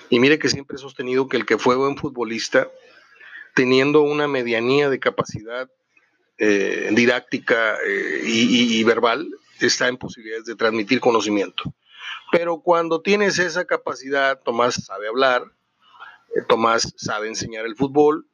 y 0.09 0.19
mire 0.19 0.37
que 0.37 0.49
siempre 0.49 0.75
he 0.75 0.79
sostenido 0.79 1.29
que 1.29 1.37
el 1.37 1.45
que 1.45 1.57
fue 1.57 1.77
buen 1.77 1.95
futbolista, 1.95 2.69
teniendo 3.55 4.01
una 4.01 4.27
medianía 4.27 4.89
de 4.89 4.99
capacidad 4.99 5.71
eh, 6.39 6.89
didáctica 6.91 7.77
eh, 7.85 8.21
y 8.25 8.83
verbal, 8.83 9.29
está 9.61 9.87
en 9.87 9.95
posibilidades 9.95 10.43
de 10.43 10.55
transmitir 10.55 10.99
conocimiento. 10.99 11.73
Pero 12.33 12.59
cuando 12.59 13.01
tienes 13.01 13.39
esa 13.39 13.63
capacidad, 13.63 14.41
Tomás 14.43 14.75
sabe 14.83 15.07
hablar, 15.07 15.45
Tomás 16.47 16.93
sabe 16.97 17.27
enseñar 17.27 17.65
el 17.65 17.75
fútbol, 17.75 18.27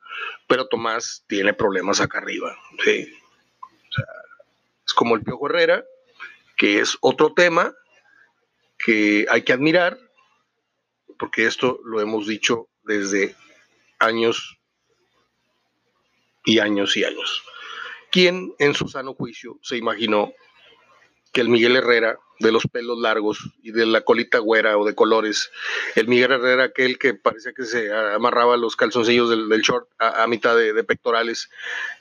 pero 0.48 0.68
Tomás 0.68 1.24
tiene 1.28 1.54
problemas 1.54 2.02
acá 2.02 2.20
arriba. 2.20 2.56
es 2.86 3.08
como 4.96 5.16
el 5.16 5.24
Piojo 5.24 5.48
Herrera, 5.48 5.84
que 6.58 6.80
es 6.80 6.98
otro 7.02 7.34
tema 7.34 7.74
que 8.78 9.26
hay 9.30 9.44
que 9.44 9.54
admirar, 9.54 9.98
porque 11.18 11.46
esto 11.46 11.80
lo 11.86 12.02
hemos 12.02 12.28
dicho 12.28 12.68
desde 12.84 13.36
años 14.00 14.60
y 16.46 16.60
años 16.60 16.98
y 16.98 17.06
años. 17.06 17.44
¿Quién 18.12 18.54
en 18.60 18.76
su 18.76 18.88
sano 18.88 19.14
juicio 19.14 19.58
se 19.62 19.78
imaginó 19.78 20.34
que 21.34 21.42
el 21.42 21.50
Miguel 21.50 21.76
Herrera 21.76 22.20
de 22.40 22.52
los 22.52 22.64
pelos 22.68 23.00
largos 23.00 23.50
y 23.64 23.72
de 23.72 23.86
la 23.86 24.02
colita 24.02 24.38
güera 24.38 24.78
o 24.78 24.86
de 24.86 24.96
colores. 24.96 25.52
El 25.96 26.08
Miguel 26.08 26.32
Herrera, 26.32 26.66
aquel 26.66 26.98
que 26.98 27.14
parecía 27.14 27.54
que 27.54 27.66
se 27.66 27.92
amarraba 27.92 28.56
los 28.56 28.76
calzoncillos 28.76 29.30
del, 29.30 29.62
short 29.62 29.90
a, 29.98 30.26
mitad 30.28 30.56
de, 30.56 30.84
pectorales, 30.84 31.50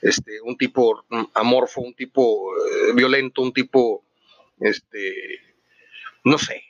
este, 0.01 0.39
un 0.41 0.57
tipo 0.57 1.03
amorfo, 1.33 1.81
un 1.81 1.93
tipo 1.93 2.55
eh, 2.55 2.93
violento, 2.93 3.41
un 3.41 3.53
tipo, 3.53 4.03
este, 4.59 5.41
no 6.23 6.37
sé, 6.37 6.63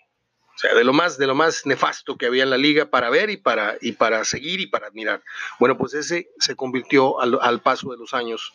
de 0.75 0.84
lo 0.84 0.93
más, 0.93 1.17
de 1.17 1.27
lo 1.27 1.36
más 1.36 1.65
nefasto 1.65 2.17
que 2.17 2.25
había 2.25 2.43
en 2.43 2.50
la 2.50 2.58
liga 2.58 2.89
para 2.89 3.10
ver 3.10 3.29
y 3.29 3.38
para, 3.38 3.77
y 3.82 3.93
para 3.93 4.24
seguir 4.24 4.62
y 4.62 4.67
para 4.67 4.88
admirar. 4.88 5.22
Bueno, 5.60 5.77
pues 5.77 5.93
ese 5.93 6.29
se 6.39 6.55
convirtió 6.55 7.20
al, 7.20 7.62
paso 7.62 7.91
de 7.91 7.98
los 7.98 8.13
años 8.13 8.53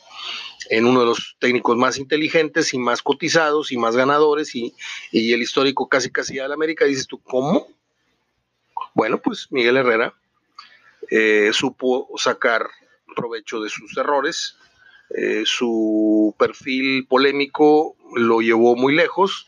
en 0.71 0.87
uno 0.87 1.01
de 1.01 1.07
los 1.07 1.37
técnicos 1.39 1.77
más 1.77 1.99
inteligentes 1.99 2.73
y 2.73 2.79
más 2.79 3.03
cotizados 3.03 3.73
y 3.73 3.77
más 3.77 3.95
ganadores 3.95 4.55
y, 4.55 4.75
el 5.13 5.43
histórico 5.43 5.89
casi 5.89 6.11
casi 6.11 6.37
de 6.37 6.49
la 6.49 6.55
América. 6.55 6.87
Dices 6.87 7.07
tú, 7.07 7.21
¿cómo? 7.23 7.69
Bueno, 8.95 9.19
pues 9.19 9.49
Miguel 9.51 9.77
Herrera 9.77 10.15
eh, 11.11 11.51
supo 11.53 12.09
sacar 12.17 12.69
provecho 13.15 13.61
de 13.61 13.69
sus 13.69 13.97
errores, 13.97 14.57
eh, 15.11 15.43
su 15.45 16.35
perfil 16.39 17.07
polémico 17.07 17.97
lo 18.15 18.41
llevó 18.41 18.77
muy 18.77 18.95
lejos, 18.95 19.48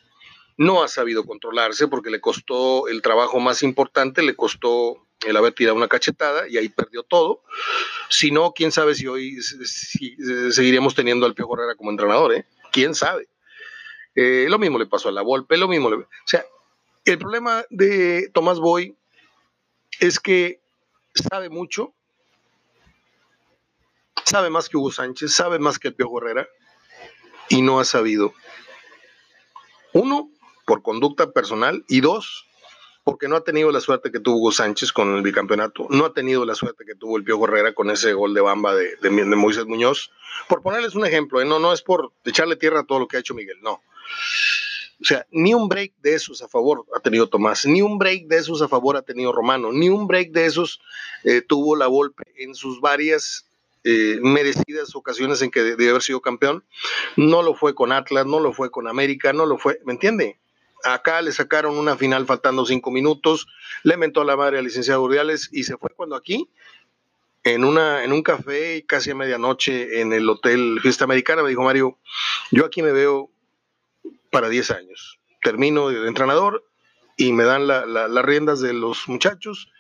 no 0.60 0.82
ha 0.82 0.88
sabido 0.88 1.24
controlarse 1.24 1.88
porque 1.88 2.10
le 2.10 2.20
costó 2.20 2.86
el 2.86 3.00
trabajo 3.00 3.40
más 3.40 3.62
importante, 3.62 4.22
le 4.22 4.36
costó 4.36 5.06
el 5.26 5.34
haber 5.38 5.54
tirado 5.54 5.74
una 5.74 5.88
cachetada 5.88 6.46
y 6.48 6.58
ahí 6.58 6.68
perdió 6.68 7.02
todo. 7.02 7.42
Si 8.10 8.30
no, 8.30 8.52
quién 8.52 8.70
sabe 8.70 8.94
si 8.94 9.06
hoy 9.06 9.38
seguiríamos 9.40 10.94
teniendo 10.94 11.24
al 11.24 11.34
Piojo 11.34 11.54
Herrera 11.54 11.76
como 11.76 11.90
entrenador, 11.90 12.34
¿eh? 12.34 12.46
¿Quién 12.72 12.94
sabe? 12.94 13.26
Eh, 14.14 14.48
lo 14.50 14.58
mismo 14.58 14.78
le 14.78 14.84
pasó 14.84 15.08
a 15.08 15.12
la 15.12 15.22
Volpe, 15.22 15.56
lo 15.56 15.66
mismo 15.66 15.88
le... 15.88 15.96
O 15.96 16.08
sea, 16.26 16.44
el 17.06 17.16
problema 17.16 17.64
de 17.70 18.28
Tomás 18.34 18.60
Boy 18.60 18.94
es 19.98 20.20
que 20.20 20.60
sabe 21.14 21.48
mucho, 21.48 21.94
sabe 24.26 24.50
más 24.50 24.68
que 24.68 24.76
Hugo 24.76 24.92
Sánchez, 24.92 25.32
sabe 25.32 25.58
más 25.58 25.78
que 25.78 25.88
el 25.88 25.94
Pío 25.94 26.10
Herrera 26.18 26.46
y 27.48 27.62
no 27.62 27.80
ha 27.80 27.86
sabido. 27.86 28.34
Uno, 29.94 30.30
por 30.70 30.82
conducta 30.82 31.32
personal 31.32 31.84
y 31.88 32.00
dos, 32.00 32.46
porque 33.02 33.26
no 33.26 33.34
ha 33.34 33.42
tenido 33.42 33.72
la 33.72 33.80
suerte 33.80 34.12
que 34.12 34.20
tuvo 34.20 34.36
Hugo 34.36 34.52
Sánchez 34.52 34.92
con 34.92 35.16
el 35.16 35.22
bicampeonato, 35.22 35.88
no 35.90 36.04
ha 36.04 36.12
tenido 36.12 36.44
la 36.44 36.54
suerte 36.54 36.84
que 36.84 36.94
tuvo 36.94 37.16
el 37.16 37.24
Pío 37.24 37.44
Herrera 37.44 37.74
con 37.74 37.90
ese 37.90 38.12
gol 38.12 38.34
de 38.34 38.40
bamba 38.40 38.72
de, 38.76 38.94
de, 39.02 39.10
Moisés 39.10 39.66
Muñoz. 39.66 40.12
Por 40.48 40.62
ponerles 40.62 40.94
un 40.94 41.04
ejemplo, 41.04 41.40
¿eh? 41.40 41.44
no, 41.44 41.58
no 41.58 41.72
es 41.72 41.82
por 41.82 42.12
echarle 42.24 42.54
tierra 42.54 42.78
a 42.78 42.84
todo 42.84 43.00
lo 43.00 43.08
que 43.08 43.16
ha 43.16 43.20
hecho 43.20 43.34
Miguel, 43.34 43.56
no. 43.62 43.72
O 43.72 45.04
sea, 45.04 45.26
ni 45.32 45.54
un 45.54 45.68
break 45.68 45.94
de 46.02 46.14
esos 46.14 46.40
a 46.40 46.46
favor 46.46 46.86
ha 46.94 47.00
tenido 47.00 47.28
Tomás, 47.28 47.66
ni 47.66 47.82
un 47.82 47.98
break 47.98 48.28
de 48.28 48.36
esos 48.36 48.62
a 48.62 48.68
favor 48.68 48.96
ha 48.96 49.02
tenido 49.02 49.32
Romano, 49.32 49.72
ni 49.72 49.88
un 49.88 50.06
break 50.06 50.30
de 50.30 50.46
esos 50.46 50.80
eh, 51.24 51.42
tuvo 51.42 51.74
la 51.74 51.88
Volpe 51.88 52.22
en 52.36 52.54
sus 52.54 52.80
varias 52.80 53.44
eh, 53.82 54.20
merecidas 54.22 54.94
ocasiones 54.94 55.42
en 55.42 55.50
que 55.50 55.64
debe 55.64 55.90
haber 55.90 56.02
sido 56.02 56.20
campeón. 56.20 56.62
No 57.16 57.42
lo 57.42 57.56
fue 57.56 57.74
con 57.74 57.90
Atlas, 57.90 58.24
no 58.24 58.38
lo 58.38 58.52
fue 58.52 58.70
con 58.70 58.86
América, 58.86 59.32
no 59.32 59.46
lo 59.46 59.58
fue, 59.58 59.80
¿me 59.84 59.94
entiende? 59.94 60.38
Acá 60.84 61.20
le 61.22 61.32
sacaron 61.32 61.78
una 61.78 61.96
final 61.96 62.26
faltando 62.26 62.64
cinco 62.64 62.90
minutos, 62.90 63.46
le 63.82 63.96
mentó 63.96 64.22
a 64.22 64.24
la 64.24 64.36
madre 64.36 64.58
al 64.58 64.64
licenciado 64.64 65.02
Urdiales 65.02 65.48
y 65.52 65.64
se 65.64 65.76
fue 65.76 65.90
cuando 65.94 66.16
aquí, 66.16 66.48
en, 67.44 67.64
una, 67.64 68.04
en 68.04 68.12
un 68.12 68.22
café 68.22 68.84
casi 68.86 69.10
a 69.10 69.14
medianoche 69.14 70.00
en 70.00 70.12
el 70.12 70.28
Hotel 70.28 70.78
Fiesta 70.82 71.04
Americana, 71.04 71.42
me 71.42 71.50
dijo 71.50 71.62
Mario, 71.62 71.98
yo 72.50 72.64
aquí 72.64 72.82
me 72.82 72.92
veo 72.92 73.30
para 74.30 74.48
10 74.48 74.70
años. 74.70 75.18
Termino 75.42 75.88
de 75.88 76.06
entrenador 76.06 76.64
y 77.16 77.32
me 77.32 77.44
dan 77.44 77.66
las 77.66 78.24
riendas 78.24 78.60
de 78.60 78.72
los 78.72 79.08
muchachos 79.08 79.70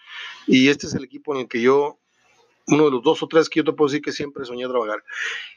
y 0.46 0.68
este 0.68 0.86
es 0.86 0.94
el 0.94 1.04
equipo 1.04 1.34
en 1.34 1.42
el 1.42 1.48
que 1.48 1.60
yo, 1.60 1.99
uno 2.70 2.84
de 2.84 2.90
los 2.90 3.02
dos 3.02 3.22
o 3.22 3.26
tres 3.26 3.48
que 3.48 3.60
yo 3.60 3.64
te 3.64 3.72
puedo 3.72 3.90
decir 3.90 4.02
que 4.02 4.12
siempre 4.12 4.44
soñé 4.44 4.66
trabajar. 4.68 5.04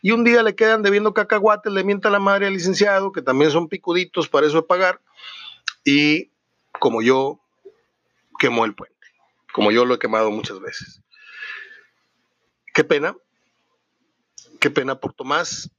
Y 0.02 0.12
un 0.12 0.24
día 0.24 0.44
le 0.44 0.56
quedan 0.56 0.82
debiendo 0.82 1.14
cacahuates, 1.14 1.72
le 1.72 1.84
mienta 1.84 2.10
la 2.10 2.20
madre 2.20 2.48
al 2.48 2.54
licenciado, 2.54 3.12
que 3.12 3.22
también 3.22 3.52
son 3.52 3.68
picuditos 3.68 4.28
para 4.28 4.48
eso 4.48 4.58
de 4.58 4.64
pagar, 4.64 5.02
y 5.84 6.32
como 6.80 7.02
yo 7.02 7.40
quemó 8.40 8.66
el 8.66 8.76
puente, 8.76 9.08
como 9.54 9.72
yo 9.72 9.86
lo 9.86 9.96
he 9.96 10.00
quemado 10.00 10.32
muchas 10.32 10.60
veces. 10.60 11.02
Qué 12.74 12.84
pena, 12.84 13.16
qué 14.60 14.70
pena 14.70 15.00
por 15.00 15.14
Tomás, 15.14 15.70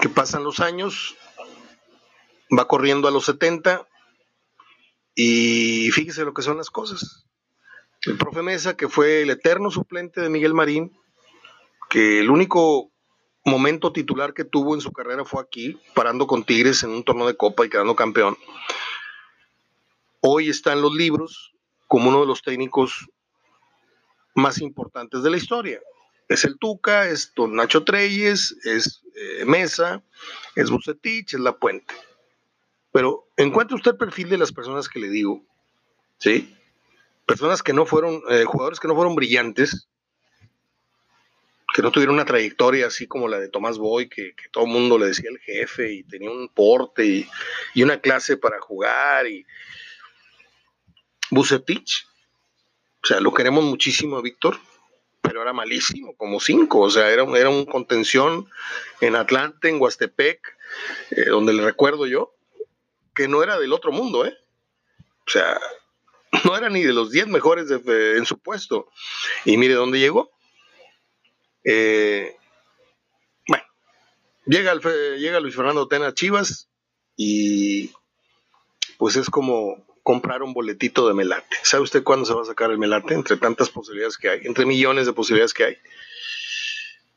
que 0.00 0.08
pasan 0.08 0.44
los 0.44 0.60
años, 0.60 1.16
va 2.56 2.68
corriendo 2.68 3.08
a 3.08 3.10
los 3.10 3.24
70 3.24 3.86
y 5.14 5.90
fíjese 5.92 6.24
lo 6.24 6.34
que 6.34 6.42
son 6.42 6.58
las 6.58 6.70
cosas. 6.70 7.26
El 8.06 8.18
profe 8.18 8.42
Mesa, 8.42 8.76
que 8.76 8.88
fue 8.88 9.22
el 9.22 9.30
eterno 9.30 9.70
suplente 9.70 10.20
de 10.20 10.28
Miguel 10.28 10.54
Marín, 10.54 10.96
que 11.90 12.20
el 12.20 12.30
único 12.30 12.90
momento 13.44 13.92
titular 13.92 14.32
que 14.32 14.44
tuvo 14.44 14.74
en 14.74 14.80
su 14.80 14.92
carrera 14.92 15.24
fue 15.24 15.42
aquí, 15.42 15.80
parando 15.94 16.26
con 16.26 16.44
Tigres 16.44 16.82
en 16.84 16.90
un 16.90 17.04
torneo 17.04 17.26
de 17.26 17.36
copa 17.36 17.64
y 17.64 17.68
quedando 17.68 17.96
campeón. 17.96 18.36
Hoy 20.20 20.48
está 20.48 20.72
en 20.72 20.82
los 20.82 20.94
libros 20.94 21.54
como 21.88 22.08
uno 22.08 22.20
de 22.20 22.26
los 22.26 22.42
técnicos 22.42 23.08
más 24.34 24.60
importantes 24.60 25.22
de 25.22 25.30
la 25.30 25.36
historia. 25.36 25.80
Es 26.28 26.44
el 26.44 26.58
Tuca, 26.58 27.08
es 27.08 27.32
Don 27.34 27.54
Nacho 27.54 27.84
Treyes, 27.84 28.56
es 28.64 29.02
eh, 29.14 29.44
Mesa, 29.44 30.02
es 30.54 30.70
Bucetich, 30.70 31.34
es 31.34 31.40
La 31.40 31.56
Puente. 31.56 31.94
Pero 32.92 33.28
encuentre 33.36 33.76
usted 33.76 33.92
el 33.92 33.98
perfil 33.98 34.28
de 34.28 34.38
las 34.38 34.52
personas 34.52 34.88
que 34.88 34.98
le 34.98 35.08
digo, 35.08 35.44
¿sí? 36.18 36.56
Personas 37.26 37.62
que 37.62 37.72
no 37.72 37.86
fueron, 37.86 38.22
eh, 38.30 38.44
jugadores 38.44 38.80
que 38.80 38.88
no 38.88 38.94
fueron 38.94 39.16
brillantes, 39.16 39.88
que 41.74 41.82
no 41.82 41.90
tuvieron 41.90 42.14
una 42.14 42.24
trayectoria 42.24 42.86
así 42.86 43.06
como 43.06 43.28
la 43.28 43.38
de 43.38 43.48
Tomás 43.48 43.76
Boy, 43.76 44.08
que, 44.08 44.34
todo 44.50 44.64
el 44.64 44.70
mundo 44.70 44.96
le 44.96 45.08
decía 45.08 45.28
el 45.28 45.38
jefe 45.40 45.92
y 45.92 46.04
tenía 46.04 46.30
un 46.30 46.48
porte 46.48 47.28
y, 47.74 47.82
una 47.82 48.00
clase 48.00 48.36
para 48.36 48.60
jugar. 48.60 49.26
Y 49.26 49.44
Bucetich, 51.30 52.06
o 53.02 53.06
sea, 53.06 53.20
lo 53.20 53.34
queremos 53.34 53.64
muchísimo 53.64 54.16
a 54.16 54.22
Víctor, 54.22 54.58
pero 55.20 55.42
era 55.42 55.52
malísimo, 55.52 56.16
como 56.16 56.40
cinco, 56.40 56.80
o 56.80 56.90
sea, 56.90 57.10
era, 57.10 57.24
era 57.36 57.50
un 57.50 57.66
contención 57.66 58.48
en 59.00 59.16
Atlante, 59.16 59.68
en 59.68 59.80
Huastepec, 59.80 60.56
eh, 61.10 61.26
donde 61.26 61.52
le 61.52 61.62
recuerdo 61.62 62.06
yo, 62.06 62.32
que 63.14 63.28
no 63.28 63.42
era 63.42 63.58
del 63.58 63.72
otro 63.72 63.92
mundo, 63.92 64.24
¿eh? 64.24 64.34
O 65.26 65.30
sea, 65.30 65.60
no 66.44 66.56
era 66.56 66.68
ni 66.68 66.82
de 66.82 66.92
los 66.92 67.10
10 67.10 67.28
mejores 67.28 67.70
en 67.70 68.26
su 68.26 68.38
puesto. 68.38 68.88
Y 69.44 69.56
mire 69.56 69.74
dónde 69.74 69.98
llegó. 69.98 70.30
Eh, 71.64 72.36
bueno, 73.48 73.64
llega, 74.44 74.74
llega 75.16 75.40
Luis 75.40 75.56
Fernando 75.56 75.88
Tena 75.88 76.14
Chivas 76.14 76.68
y 77.16 77.90
pues 78.98 79.16
es 79.16 79.28
como 79.28 79.84
comprar 80.02 80.42
un 80.42 80.52
boletito 80.52 81.08
de 81.08 81.14
melate. 81.14 81.56
¿Sabe 81.62 81.82
usted 81.82 82.04
cuándo 82.04 82.24
se 82.24 82.34
va 82.34 82.42
a 82.42 82.46
sacar 82.46 82.70
el 82.70 82.78
melate? 82.78 83.14
Entre 83.14 83.36
tantas 83.36 83.70
posibilidades 83.70 84.16
que 84.16 84.28
hay, 84.28 84.40
entre 84.44 84.64
millones 84.64 85.06
de 85.06 85.12
posibilidades 85.12 85.52
que 85.52 85.64
hay. 85.64 85.76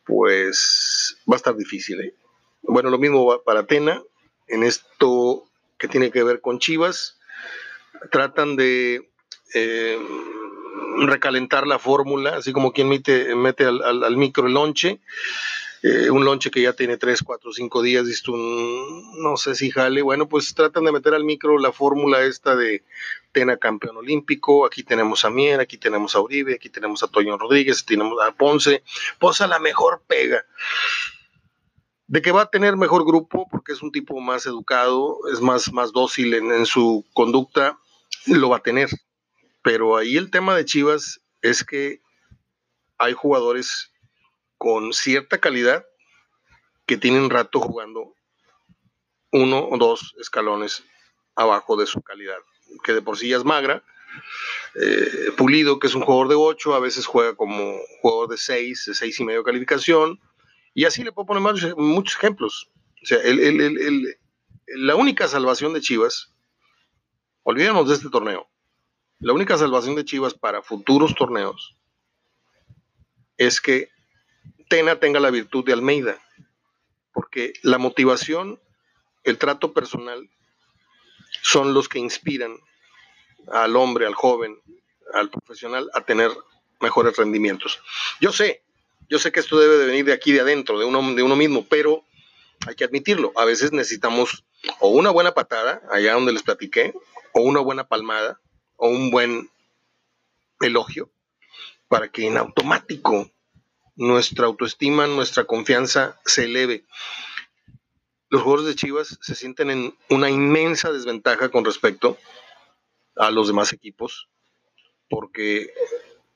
Pues 0.04 1.18
va 1.32 1.36
a 1.36 1.38
estar 1.38 1.56
difícil. 1.56 2.02
¿eh? 2.02 2.16
Bueno, 2.64 2.90
lo 2.90 2.98
mismo 2.98 3.26
va 3.28 3.44
para 3.44 3.68
Tena. 3.68 4.02
En 4.48 4.64
esto 4.64 5.46
que 5.78 5.88
tiene 5.88 6.10
que 6.10 6.24
ver 6.24 6.42
con 6.42 6.58
Chivas. 6.58 7.19
Tratan 8.12 8.56
de 8.56 9.10
eh, 9.54 10.00
recalentar 10.98 11.68
la 11.68 11.80
fórmula, 11.80 12.38
así 12.38 12.54
como 12.54 12.72
quien 12.72 12.90
mete, 12.90 13.36
mete 13.36 13.66
al, 13.66 14.18
micro 14.18 14.48
el 14.48 14.54
lonche. 14.54 15.00
Eh, 15.82 16.10
un 16.10 16.26
lonche 16.26 16.52
que 16.52 16.62
ya 16.62 16.74
tiene 16.74 16.98
3, 16.98 17.24
4, 17.24 17.54
5 17.54 17.82
días, 17.82 18.06
visto 18.06 18.34
un, 18.34 19.24
no 19.24 19.38
sé 19.38 19.56
si 19.56 19.72
jale, 19.72 20.02
bueno, 20.02 20.28
pues 20.28 20.54
tratan 20.54 20.84
de 20.84 20.92
meter 20.92 21.14
al 21.14 21.24
micro 21.24 21.58
la 21.58 21.72
fórmula 21.72 22.22
esta 22.24 22.54
de 22.58 22.84
Tena 23.32 23.58
campeón 23.58 23.96
olímpico, 23.96 24.66
aquí 24.66 24.84
tenemos 24.84 25.24
a 25.24 25.30
Mier, 25.30 25.60
aquí 25.60 25.78
tenemos 25.78 26.16
a 26.16 26.20
Uribe, 26.20 26.56
aquí 26.56 26.70
tenemos 26.70 27.04
a 27.04 27.08
Toño 27.08 27.38
Rodríguez, 27.38 27.86
tenemos 27.86 28.20
a 28.22 28.32
Ponce, 28.32 28.84
posa 29.20 29.48
la 29.48 29.60
mejor 29.60 30.02
pega. 30.06 30.46
De 32.08 32.24
que 32.24 32.32
va 32.32 32.42
a 32.42 32.50
tener 32.50 32.76
mejor 32.76 33.06
grupo 33.06 33.48
porque 33.52 33.72
es 33.72 33.84
un 33.84 33.92
tipo 33.92 34.20
más 34.20 34.48
educado, 34.48 35.20
es 35.32 35.42
más, 35.42 35.72
más 35.72 35.92
dócil 35.94 36.34
en, 36.34 36.66
su 36.66 37.06
conducta, 37.14 37.78
lo 38.26 38.50
va 38.50 38.58
a 38.58 38.64
tener. 38.64 38.90
Pero 39.62 39.98
ahí 39.98 40.18
el 40.18 40.32
tema 40.32 40.56
de 40.56 40.66
Chivas 40.66 41.22
es 41.42 41.64
que 41.64 42.02
hay 42.98 43.14
jugadores 43.14 43.92
con 44.58 44.94
cierta 44.94 45.40
calidad 45.40 45.86
que 46.86 46.98
tienen 46.98 47.30
rato 47.30 47.60
jugando 47.60 48.14
uno 49.32 49.68
o 49.70 49.78
dos 49.78 50.16
escalones 50.20 50.84
abajo 51.36 51.78
de 51.78 51.86
su 51.86 52.02
calidad, 52.02 52.40
que 52.84 52.94
de 52.94 53.02
por 53.02 53.18
sí 53.18 53.30
ya 53.30 53.38
es 53.38 53.46
magra. 53.46 53.84
Eh, 54.76 55.32
Pulido, 55.38 55.80
que 55.80 55.88
es 55.88 55.96
un 55.96 56.02
jugador 56.02 56.28
de 56.30 56.36
8, 56.36 56.74
a 56.74 56.80
veces 56.80 57.06
juega 57.06 57.36
como 57.36 57.78
jugador 58.02 58.30
de 58.30 58.38
6, 58.38 58.86
de 58.88 58.94
6 58.94 59.20
y 59.20 59.24
medio 59.24 59.44
calificación. 59.44 60.20
Y 60.74 60.86
así 60.86 61.04
le 61.04 61.12
puedo 61.12 61.28
poner 61.28 61.76
muchos 61.78 62.18
ejemplos. 62.18 62.70
O 63.02 63.06
sea, 63.06 63.20
la 64.68 64.96
única 64.96 65.28
salvación 65.28 65.74
de 65.74 65.82
Chivas, 65.82 66.34
olvidemos 67.44 67.88
de 67.88 67.96
este 67.96 68.10
torneo, 68.10 68.48
la 69.20 69.34
única 69.34 69.58
salvación 69.58 69.96
de 69.96 70.06
Chivas 70.06 70.34
para 70.34 70.62
futuros 70.62 71.14
torneos 71.16 71.76
es 73.38 73.60
que 73.60 73.90
Tena 74.70 75.00
tenga 75.00 75.20
la 75.20 75.32
virtud 75.32 75.66
de 75.66 75.74
Almeida, 75.74 76.20
porque 77.12 77.54
la 77.64 77.78
motivación, 77.78 78.62
el 79.24 79.38
trato 79.38 79.74
personal, 79.74 80.30
son 81.42 81.74
los 81.74 81.90
que 81.90 82.00
inspiran 82.00 82.56
al 83.52 83.76
hombre, 83.76 84.06
al 84.06 84.14
joven, 84.14 84.60
al 85.14 85.30
profesional 85.30 85.90
a 85.94 86.02
tener 86.02 86.32
mejores 86.80 87.18
rendimientos. 87.18 87.82
Yo 88.22 88.32
sé, 88.32 88.64
yo 89.10 89.20
sé 89.20 89.32
que 89.32 89.40
esto 89.40 89.60
debe 89.60 89.78
de 89.78 89.86
venir 89.88 90.06
de 90.06 90.14
aquí, 90.14 90.32
de 90.32 90.42
adentro, 90.42 90.78
de 90.78 90.86
uno, 90.86 91.14
de 91.14 91.24
uno 91.24 91.36
mismo, 91.36 91.66
pero 91.66 92.04
hay 92.68 92.76
que 92.76 92.84
admitirlo. 92.84 93.32
A 93.36 93.46
veces 93.46 93.72
necesitamos 93.72 94.44
o 94.80 94.90
una 94.90 95.10
buena 95.10 95.34
patada, 95.34 95.82
allá 95.92 96.14
donde 96.14 96.34
les 96.34 96.44
platiqué, 96.44 96.94
o 97.34 97.42
una 97.42 97.60
buena 97.60 97.88
palmada, 97.88 98.40
o 98.76 98.90
un 98.90 99.12
buen 99.12 99.50
elogio, 100.60 101.10
para 101.88 102.10
que 102.10 102.28
en 102.28 102.38
automático 102.38 103.32
nuestra 103.96 104.46
autoestima, 104.46 105.08
nuestra 105.08 105.46
confianza 105.46 106.20
se 106.26 106.46
eleve. 106.46 106.86
Los 108.30 108.44
jugadores 108.44 108.68
de 108.68 108.76
Chivas 108.76 109.18
se 109.22 109.36
sienten 109.36 109.72
en 109.72 109.98
una 110.10 110.30
inmensa 110.30 110.92
desventaja 110.92 111.50
con 111.50 111.66
respecto 111.66 112.18
a 113.16 113.32
los 113.32 113.48
demás 113.48 113.74
equipos, 113.74 114.30
porque 115.10 115.74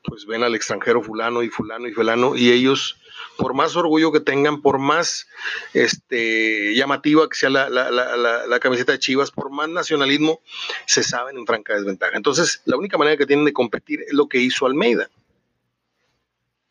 pues 0.04 0.26
ven 0.26 0.44
al 0.44 0.56
extranjero 0.56 1.02
fulano 1.02 1.44
y 1.44 1.50
fulano 1.50 1.88
y 1.88 1.94
fulano 1.94 2.36
y 2.36 2.52
ellos, 2.52 2.98
por 3.38 3.54
más 3.54 3.76
orgullo 3.76 4.12
que 4.12 4.20
tengan, 4.20 4.62
por 4.62 4.78
más 4.80 5.28
este, 5.74 6.76
llamativa 6.76 7.28
que 7.30 7.36
sea 7.36 7.50
la, 7.50 7.70
la, 7.70 8.60
camiseta 8.60 8.92
de 8.92 9.00
Chivas, 9.00 9.32
por 9.32 9.50
más 9.50 9.70
nacionalismo, 9.70 10.42
se 10.86 11.04
saben 11.04 11.38
en 11.38 11.46
franca 11.46 11.76
desventaja. 11.76 12.18
Entonces, 12.18 12.62
la 12.66 12.78
única 12.78 12.98
manera 12.98 13.18
que 13.18 13.26
tienen 13.26 13.46
de 13.46 13.54
competir 13.54 14.02
es 14.02 14.14
lo 14.14 14.28
que 14.28 14.40
hizo 14.40 14.66
Almeida. 14.66 15.10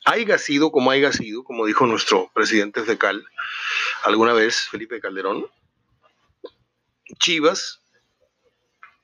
haya 0.05 0.39
sido 0.39 0.71
como 0.71 0.91
haya 0.91 1.13
sido, 1.13 1.45
como 1.45 1.67
dijo 1.67 1.87
nuestro 1.87 2.31
presidente 2.35 2.83
fecal 2.83 3.25
alguna 4.05 4.33
vez, 4.33 4.69
Felipe 4.69 5.01
Calderón, 5.01 5.47
Chivas 7.19 7.81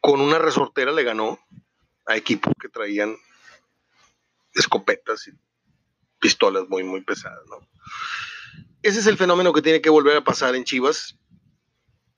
con 0.00 0.20
una 0.20 0.38
resortera 0.38 0.92
le 0.92 1.02
ganó 1.02 1.38
a 2.06 2.16
equipos 2.16 2.54
que 2.60 2.68
traían 2.68 3.16
escopetas 4.54 5.28
y 5.28 5.32
pistolas 6.18 6.68
muy, 6.68 6.84
muy 6.84 7.02
pesadas, 7.02 7.44
¿no? 7.48 7.66
Ese 8.82 9.00
es 9.00 9.06
el 9.06 9.16
fenómeno 9.16 9.52
que 9.52 9.62
tiene 9.62 9.80
que 9.80 9.90
volver 9.90 10.16
a 10.16 10.24
pasar 10.24 10.54
en 10.54 10.64
Chivas 10.64 11.18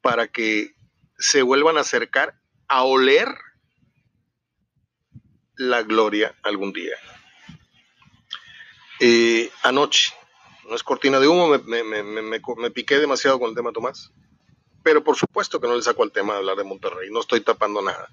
para 0.03 0.29
que 0.29 0.75
se 1.19 1.43
vuelvan 1.43 1.77
a 1.77 1.81
acercar 1.81 2.39
a 2.69 2.85
oler 2.85 3.29
la 5.57 5.83
gloria 5.83 6.35
algún 6.43 6.73
día. 6.73 6.97
Eh, 9.01 9.51
anoche, 9.63 10.13
no 10.69 10.77
es 10.77 10.83
cortina 10.83 11.19
de 11.19 11.29
humo, 11.29 11.49
me, 11.49 11.83
me, 11.83 12.71
piqué 12.71 12.99
demasiado 12.99 13.39
con 13.39 13.51
el 13.51 13.57
tema 13.57 13.73
Tomás, 13.73 14.13
pero 14.83 15.03
por 15.03 15.17
supuesto 15.17 15.61
que 15.61 15.67
no 15.67 15.77
le 15.77 15.83
saco 15.83 16.03
al 16.03 16.13
tema 16.13 16.35
de 16.35 16.39
hablar 16.41 16.57
de 16.57 16.65
Monterrey, 16.65 17.11
no 17.11 17.21
estoy 17.21 17.41
tapando 17.41 17.83
nada. 17.83 18.11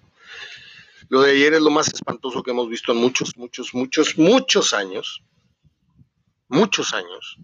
Lo 1.09 1.21
de 1.21 1.31
ayer 1.31 1.53
es 1.53 1.61
lo 1.61 1.69
más 1.69 1.87
espantoso 1.87 2.43
que 2.43 2.51
hemos 2.51 2.69
visto 2.69 2.91
en 2.91 2.97
muchos, 2.97 3.37
muchos, 3.37 3.73
muchos, 3.73 4.17
muchos 4.17 4.73
años. 4.73 5.23
Muchos 6.49 6.93
años. 6.93 7.37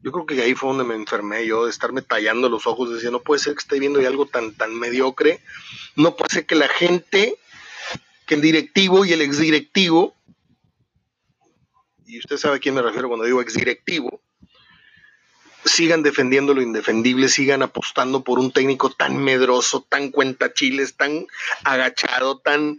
Yo 0.00 0.12
creo 0.12 0.26
que 0.26 0.40
ahí 0.40 0.54
fue 0.54 0.70
donde 0.70 0.84
me 0.84 0.94
enfermé 0.94 1.46
yo 1.46 1.64
de 1.64 1.70
estarme 1.70 2.02
tallando 2.02 2.48
los 2.48 2.66
ojos, 2.66 2.92
decía, 2.92 3.10
no 3.10 3.20
puede 3.20 3.40
ser 3.40 3.54
que 3.54 3.60
esté 3.60 3.78
viendo 3.78 3.98
algo 4.06 4.26
tan, 4.26 4.54
tan 4.54 4.74
mediocre, 4.78 5.40
no 5.96 6.16
puede 6.16 6.32
ser 6.32 6.46
que 6.46 6.54
la 6.54 6.68
gente, 6.68 7.36
que 8.24 8.36
el 8.36 8.40
directivo 8.40 9.04
y 9.04 9.12
el 9.12 9.20
exdirectivo, 9.20 10.14
y 12.06 12.18
usted 12.18 12.36
sabe 12.38 12.56
a 12.56 12.60
quién 12.60 12.74
me 12.74 12.82
refiero 12.82 13.08
cuando 13.08 13.26
digo 13.26 13.42
exdirectivo, 13.42 14.22
sigan 15.68 16.02
defendiendo 16.02 16.54
lo 16.54 16.62
indefendible, 16.62 17.28
sigan 17.28 17.62
apostando 17.62 18.24
por 18.24 18.38
un 18.38 18.52
técnico 18.52 18.90
tan 18.90 19.16
medroso, 19.16 19.86
tan 19.88 20.10
cuentachiles, 20.10 20.96
tan 20.96 21.26
agachado, 21.64 22.38
tan, 22.38 22.78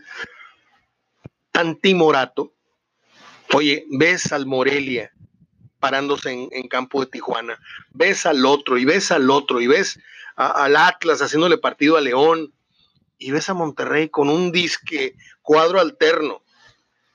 tan 1.51 1.75
timorato. 1.77 2.53
Oye, 3.53 3.86
ves 3.89 4.31
al 4.31 4.46
Morelia 4.46 5.12
parándose 5.79 6.50
en, 6.51 6.67
campo 6.67 7.00
de 7.00 7.10
Tijuana, 7.10 7.58
ves 7.91 8.25
al 8.25 8.46
otro 8.46 8.77
y 8.77 8.86
ves 8.86 9.12
al 9.12 9.29
otro 9.29 9.62
y 9.62 9.67
ves 9.67 10.00
al 10.36 10.75
Atlas 10.75 11.22
haciéndole 11.22 11.58
partido 11.58 11.96
a 11.96 12.01
León 12.01 12.53
y 13.17 13.31
ves 13.31 13.50
a 13.50 13.53
Monterrey 13.53 14.10
con 14.10 14.29
un 14.29 14.51
disque 14.51 15.15
cuadro 15.41 15.79
alterno 15.79 16.43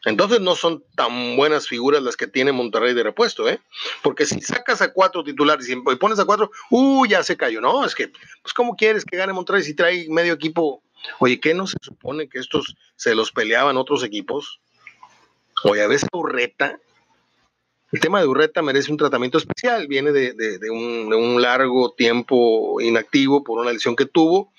entonces 0.04 0.40
no 0.40 0.54
son 0.54 0.84
tan 0.94 1.36
buenas 1.36 1.66
figuras 1.66 2.02
las 2.02 2.16
que 2.16 2.26
tiene 2.26 2.52
Monterrey 2.52 2.94
de 2.94 3.02
repuesto, 3.02 3.48
¿eh? 3.48 3.60
Porque 4.02 4.26
si 4.26 4.40
sacas 4.40 4.82
a 4.82 4.92
cuatro 4.92 5.24
titulares 5.24 5.68
y 5.68 5.76
pones 5.96 6.18
a 6.18 6.24
cuatro, 6.24 6.50
¡uh! 6.70 7.06
Ya 7.06 7.22
se 7.22 7.36
cayó. 7.36 7.60
No, 7.60 7.84
es 7.84 7.94
que, 7.94 8.08
pues, 8.42 8.52
¿cómo 8.54 8.76
quieres 8.76 9.04
que 9.04 9.16
gane 9.16 9.32
Monterrey 9.32 9.62
si 9.62 9.74
trae 9.74 10.06
medio 10.08 10.34
equipo? 10.34 10.82
Oye, 11.18 11.40
¿qué 11.40 11.54
no 11.54 11.66
se 11.66 11.76
supone 11.80 12.28
que 12.28 12.38
estos 12.38 12.76
se 12.96 13.14
los 13.14 13.32
peleaban 13.32 13.76
otros 13.76 14.02
equipos? 14.02 14.60
Oye, 15.64 15.82
a 15.82 15.88
veces 15.88 16.08
Urreta 16.12 16.78
el 17.94 18.00
tema 18.00 18.18
de 18.20 18.26
Urreta 18.26 18.60
merece 18.60 18.90
un 18.90 18.98
tratamiento 18.98 19.38
especial, 19.38 19.86
viene 19.86 20.10
de, 20.10 20.58
un, 20.68 21.40
largo 21.40 21.92
tiempo 21.92 22.80
inactivo 22.80 23.44
por 23.44 23.60
una 23.60 23.70
lesión 23.70 23.94
que 23.94 24.04
tuvo, 24.04 24.52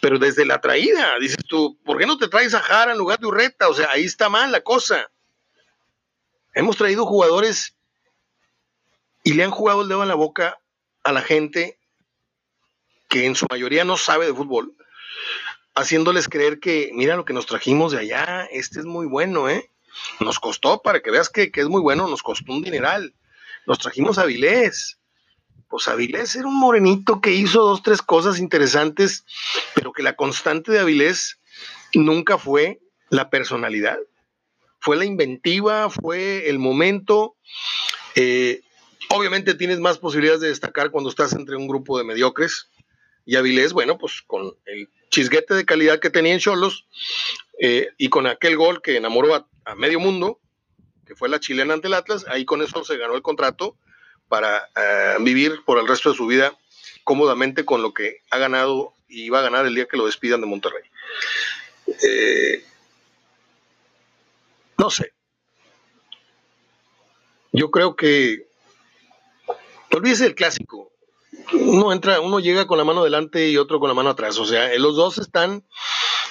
pero 0.00 0.18
desde 0.18 0.46
la 0.46 0.62
traída, 0.62 1.18
dices 1.20 1.44
tú, 1.46 1.76
¿por 1.84 1.98
qué 1.98 2.06
no 2.06 2.16
te 2.16 2.28
traes 2.28 2.54
a 2.54 2.60
Jara 2.60 2.92
en 2.92 2.98
lugar 2.98 3.18
de 3.18 3.26
Urreta? 3.26 3.68
O 3.68 3.74
sea, 3.74 3.90
ahí 3.90 4.04
está 4.04 4.30
mal 4.30 4.50
la 4.50 4.62
cosa. 4.62 5.10
Hemos 6.54 6.78
traído 6.78 7.04
jugadores 7.04 7.76
y 9.22 9.34
le 9.34 9.44
han 9.44 9.50
jugado 9.50 9.82
el 9.82 9.88
dedo 9.88 10.02
en 10.02 10.08
la 10.08 10.14
boca 10.14 10.58
a 11.04 11.12
la 11.12 11.20
gente 11.20 11.78
que 13.10 13.26
en 13.26 13.34
su 13.34 13.44
mayoría 13.50 13.84
no 13.84 13.98
sabe 13.98 14.24
de 14.24 14.32
fútbol, 14.32 14.74
haciéndoles 15.74 16.26
creer 16.26 16.58
que, 16.58 16.90
mira 16.94 17.16
lo 17.16 17.26
que 17.26 17.34
nos 17.34 17.44
trajimos 17.44 17.92
de 17.92 17.98
allá, 17.98 18.48
este 18.50 18.78
es 18.78 18.86
muy 18.86 19.04
bueno, 19.04 19.50
¿eh? 19.50 19.70
Nos 20.20 20.38
costó, 20.38 20.82
para 20.82 21.00
que 21.00 21.10
veas 21.10 21.28
que, 21.28 21.50
es 21.52 21.68
muy 21.68 21.80
bueno, 21.80 22.08
nos 22.08 22.22
costó 22.22 22.52
un 22.52 22.62
dineral. 22.62 23.14
Nos 23.66 23.78
trajimos 23.78 24.18
a 24.18 24.24
Vilés. 24.24 24.98
Pues 25.68 25.86
Avilés 25.88 26.34
era 26.34 26.48
un 26.48 26.58
morenito 26.58 27.20
que 27.20 27.32
hizo 27.32 27.60
dos, 27.60 27.82
tres 27.82 28.00
cosas 28.00 28.38
interesantes, 28.38 29.24
pero 29.74 29.92
que 29.92 30.02
la 30.02 30.16
constante 30.16 30.72
de 30.72 30.80
Avilés 30.80 31.38
nunca 31.92 32.38
fue 32.38 32.80
la 33.10 33.28
personalidad. 33.30 33.98
Fue 34.80 34.96
la 34.96 35.04
inventiva, 35.04 35.90
fue 35.90 36.48
el 36.48 36.58
momento. 36.58 37.36
Eh, 38.14 38.62
obviamente 39.10 39.54
tienes 39.54 39.78
más 39.78 39.98
posibilidades 39.98 40.40
de 40.40 40.48
destacar 40.48 40.90
cuando 40.90 41.10
estás 41.10 41.32
entre 41.34 41.56
un 41.56 41.68
grupo 41.68 41.98
de 41.98 42.04
mediocres. 42.04 42.68
Y 43.26 43.36
Avilés, 43.36 43.72
bueno, 43.72 43.98
pues 43.98 44.22
con 44.26 44.54
el 44.64 44.88
chisguete 45.10 45.54
de 45.54 45.64
calidad 45.64 46.00
que 46.00 46.10
tenía 46.10 46.32
en 46.32 46.40
Cholos 46.40 46.86
eh, 47.60 47.88
y 47.98 48.08
con 48.08 48.26
aquel 48.26 48.56
gol 48.56 48.80
que 48.82 48.96
enamoró 48.96 49.34
a, 49.34 49.46
a 49.68 49.74
medio 49.74 50.00
mundo, 50.00 50.40
que 51.06 51.14
fue 51.14 51.28
la 51.28 51.40
chilena 51.40 51.74
ante 51.74 51.88
el 51.88 51.94
Atlas, 51.94 52.24
ahí 52.28 52.46
con 52.46 52.62
eso 52.62 52.82
se 52.84 52.96
ganó 52.96 53.14
el 53.14 53.22
contrato 53.22 53.76
para 54.28 54.68
eh, 54.74 55.16
vivir 55.20 55.62
por 55.66 55.78
el 55.78 55.86
resto 55.86 56.10
de 56.10 56.16
su 56.16 56.26
vida 56.26 56.56
cómodamente 57.04 57.64
con 57.66 57.82
lo 57.82 57.92
que 57.92 58.22
ha 58.30 58.38
ganado 58.38 58.94
y 59.08 59.28
va 59.28 59.40
a 59.40 59.42
ganar 59.42 59.66
el 59.66 59.74
día 59.74 59.86
que 59.86 59.98
lo 59.98 60.06
despidan 60.06 60.40
de 60.40 60.46
Monterrey. 60.46 60.82
Eh, 61.86 62.64
no 64.78 64.90
sé. 64.90 65.12
Yo 67.52 67.70
creo 67.70 67.94
que 67.94 68.46
olvídese 69.90 70.26
el 70.26 70.34
clásico. 70.34 70.92
Uno 71.52 71.92
entra, 71.92 72.20
uno 72.20 72.40
llega 72.40 72.66
con 72.66 72.78
la 72.78 72.84
mano 72.84 73.04
delante 73.04 73.48
y 73.48 73.56
otro 73.58 73.80
con 73.80 73.88
la 73.88 73.94
mano 73.94 74.10
atrás. 74.10 74.38
O 74.38 74.46
sea, 74.46 74.74
los 74.78 74.96
dos 74.96 75.18
están 75.18 75.64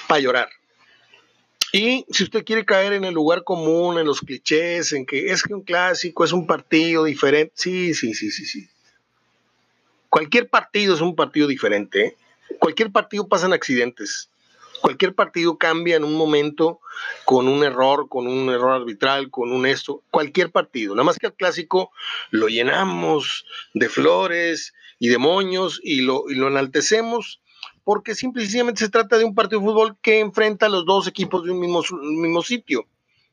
para 0.08 0.20
llorar. 0.20 0.48
Y 1.72 2.06
si 2.10 2.24
usted 2.24 2.44
quiere 2.44 2.64
caer 2.64 2.94
en 2.94 3.04
el 3.04 3.14
lugar 3.14 3.44
común, 3.44 3.98
en 3.98 4.06
los 4.06 4.20
clichés, 4.20 4.92
en 4.92 5.04
que 5.04 5.30
es 5.30 5.42
que 5.42 5.54
un 5.54 5.62
clásico 5.62 6.24
es 6.24 6.32
un 6.32 6.46
partido 6.46 7.04
diferente, 7.04 7.52
sí, 7.56 7.94
sí, 7.94 8.14
sí, 8.14 8.30
sí, 8.30 8.46
sí. 8.46 8.68
Cualquier 10.08 10.48
partido 10.48 10.94
es 10.94 11.02
un 11.02 11.14
partido 11.14 11.46
diferente. 11.46 12.06
¿eh? 12.06 12.16
Cualquier 12.58 12.90
partido 12.90 13.28
pasan 13.28 13.52
accidentes. 13.52 14.30
Cualquier 14.80 15.14
partido 15.14 15.58
cambia 15.58 15.96
en 15.96 16.04
un 16.04 16.14
momento 16.14 16.80
con 17.24 17.48
un 17.48 17.64
error, 17.64 18.08
con 18.08 18.26
un 18.26 18.48
error 18.48 18.72
arbitral, 18.72 19.30
con 19.30 19.52
un 19.52 19.66
esto. 19.66 20.02
Cualquier 20.10 20.50
partido. 20.50 20.94
Nada 20.94 21.04
más 21.04 21.18
que 21.18 21.26
el 21.26 21.34
clásico 21.34 21.90
lo 22.30 22.48
llenamos 22.48 23.44
de 23.74 23.88
flores 23.88 24.72
y 24.98 25.08
de 25.08 25.18
moños 25.18 25.80
y 25.82 26.00
lo, 26.02 26.30
y 26.30 26.36
lo 26.36 26.48
enaltecemos 26.48 27.40
porque 27.84 28.14
simplemente 28.14 28.84
se 28.84 28.90
trata 28.90 29.16
de 29.16 29.24
un 29.24 29.34
partido 29.34 29.60
de 29.60 29.66
fútbol 29.66 29.96
que 30.02 30.20
enfrenta 30.20 30.66
a 30.66 30.68
los 30.68 30.84
dos 30.84 31.06
equipos 31.06 31.44
de 31.44 31.52
un 31.52 31.60
mismo, 31.60 32.42
sitio. 32.42 32.86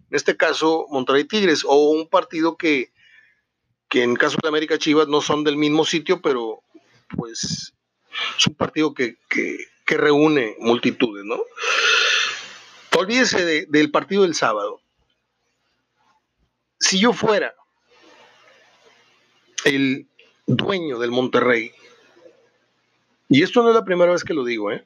En 0.09 0.15
este 0.15 0.37
caso, 0.37 0.87
Monterrey 0.89 1.25
Tigres, 1.25 1.63
o 1.65 1.89
un 1.91 2.07
partido 2.07 2.55
que, 2.55 2.91
que 3.89 4.03
en 4.03 4.15
caso 4.15 4.37
de 4.41 4.47
América 4.47 4.77
Chivas 4.77 5.07
no 5.07 5.21
son 5.21 5.43
del 5.43 5.57
mismo 5.57 5.83
sitio, 5.83 6.21
pero 6.21 6.61
pues 7.09 7.73
es 8.37 8.47
un 8.47 8.55
partido 8.55 8.93
que, 8.93 9.17
reúne 9.87 10.55
multitudes, 10.59 11.25
¿no? 11.25 11.37
Olvídese 12.97 13.67
del 13.67 13.91
partido 13.91 14.23
del 14.23 14.35
sábado. 14.35 14.81
Si 16.79 16.97
yo 16.97 17.13
fuera 17.13 17.53
el 19.65 20.07
dueño 20.47 20.97
del 20.97 21.11
Monterrey, 21.11 21.73
y 23.29 23.43
esto 23.43 23.63
no 23.63 23.69
es 23.69 23.75
la 23.75 23.85
primera 23.85 24.11
vez 24.11 24.23
que 24.23 24.33
lo 24.33 24.43
digo, 24.43 24.71
¿eh? 24.71 24.85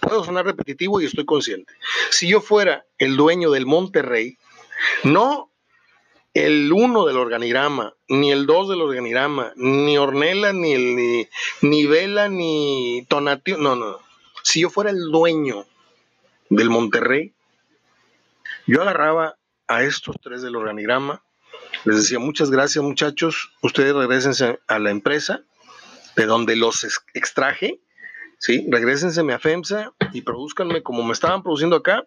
Puedo 0.00 0.24
sonar 0.24 0.46
repetitivo 0.46 1.00
y 1.00 1.06
estoy 1.06 1.24
consciente. 1.24 1.72
Si 2.10 2.28
yo 2.28 2.40
fuera 2.40 2.86
el 2.98 3.16
dueño 3.16 3.50
del 3.50 3.66
Monterrey, 3.66 4.38
no 5.02 5.50
el 6.36 6.70
uno 6.70 7.06
del 7.06 7.16
organigrama, 7.16 7.94
ni 8.08 8.30
el 8.30 8.44
dos 8.44 8.68
del 8.68 8.82
organigrama, 8.82 9.52
ni 9.56 9.96
Ornella, 9.96 10.52
ni, 10.52 10.74
el, 10.74 11.26
ni, 11.62 11.86
Vela, 11.86 12.28
ni 12.28 13.06
Tonatio, 13.08 13.56
no, 13.56 13.74
no. 13.74 13.98
Si 14.42 14.60
yo 14.60 14.68
fuera 14.68 14.90
el 14.90 15.10
dueño 15.10 15.64
del 16.50 16.68
Monterrey, 16.68 17.32
yo 18.66 18.82
agarraba 18.82 19.36
a 19.66 19.82
estos 19.82 20.16
tres 20.22 20.42
del 20.42 20.56
organigrama, 20.56 21.22
les 21.84 21.96
decía 21.96 22.18
muchas 22.18 22.50
gracias 22.50 22.84
muchachos, 22.84 23.50
ustedes 23.62 23.94
regresen 23.94 24.58
a 24.68 24.78
la 24.78 24.90
empresa, 24.90 25.42
de 26.16 26.26
donde 26.26 26.56
los 26.56 26.84
extraje, 27.14 27.80
¿sí? 28.38 28.66
Regrésense 28.70 29.20
a 29.20 29.38
FEMSA 29.38 29.92
y 30.12 30.22
produzcanme 30.22 30.82
como 30.82 31.02
me 31.02 31.12
estaban 31.12 31.42
produciendo 31.42 31.76
acá. 31.76 32.06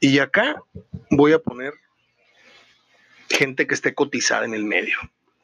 Y 0.00 0.18
acá 0.18 0.62
voy 1.10 1.32
a 1.32 1.38
poner 1.38 1.74
gente 3.28 3.66
que 3.66 3.74
esté 3.74 3.94
cotizada 3.94 4.44
en 4.44 4.54
el 4.54 4.64
medio. 4.64 4.98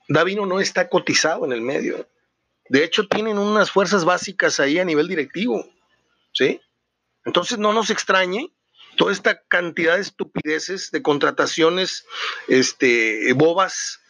Davino 0.08 0.46
no 0.46 0.60
está 0.60 0.88
cotizado 0.88 1.44
en 1.44 1.52
el 1.52 1.60
medio. 1.60 2.08
De 2.68 2.82
hecho, 2.84 3.06
tienen 3.06 3.38
unas 3.38 3.70
fuerzas 3.70 4.04
básicas 4.04 4.58
ahí 4.58 4.78
a 4.78 4.84
nivel 4.84 5.06
directivo, 5.06 5.64
¿sí? 6.32 6.60
Entonces 7.24 7.58
no 7.58 7.72
nos 7.72 7.90
extrañe 7.90 8.50
toda 8.96 9.12
esta 9.12 9.42
cantidad 9.42 9.96
de 9.96 10.02
estupideces, 10.02 10.90
de 10.90 11.02
contrataciones 11.02 12.06
este, 12.48 13.32
bobas, 13.34 14.00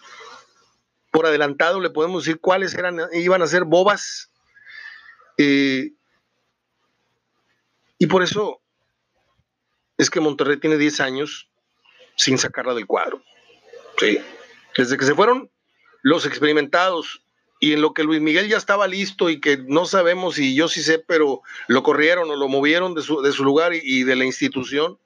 por 1.16 1.24
adelantado 1.24 1.80
le 1.80 1.88
podemos 1.88 2.24
decir 2.24 2.40
cuáles 2.42 2.74
eran, 2.74 3.00
iban 3.14 3.40
a 3.40 3.46
ser 3.46 3.64
bobas. 3.64 4.30
Eh, 5.38 5.92
y 7.96 8.06
por 8.06 8.22
eso 8.22 8.60
es 9.96 10.10
que 10.10 10.20
Monterrey 10.20 10.58
tiene 10.58 10.76
10 10.76 11.00
años 11.00 11.48
sin 12.16 12.36
sacarla 12.36 12.74
del 12.74 12.86
cuadro. 12.86 13.22
Sí. 13.98 14.18
Desde 14.76 14.98
que 14.98 15.06
se 15.06 15.14
fueron 15.14 15.50
los 16.02 16.26
experimentados 16.26 17.22
y 17.60 17.72
en 17.72 17.80
lo 17.80 17.94
que 17.94 18.04
Luis 18.04 18.20
Miguel 18.20 18.50
ya 18.50 18.58
estaba 18.58 18.86
listo 18.86 19.30
y 19.30 19.40
que 19.40 19.56
no 19.56 19.86
sabemos 19.86 20.38
y 20.38 20.54
yo 20.54 20.68
sí 20.68 20.82
sé, 20.82 20.98
pero 20.98 21.40
lo 21.66 21.82
corrieron 21.82 22.30
o 22.30 22.36
lo 22.36 22.48
movieron 22.48 22.94
de 22.94 23.00
su, 23.00 23.22
de 23.22 23.32
su 23.32 23.42
lugar 23.42 23.72
y, 23.72 24.02
de 24.02 24.16
la 24.16 24.26
institución. 24.26 24.98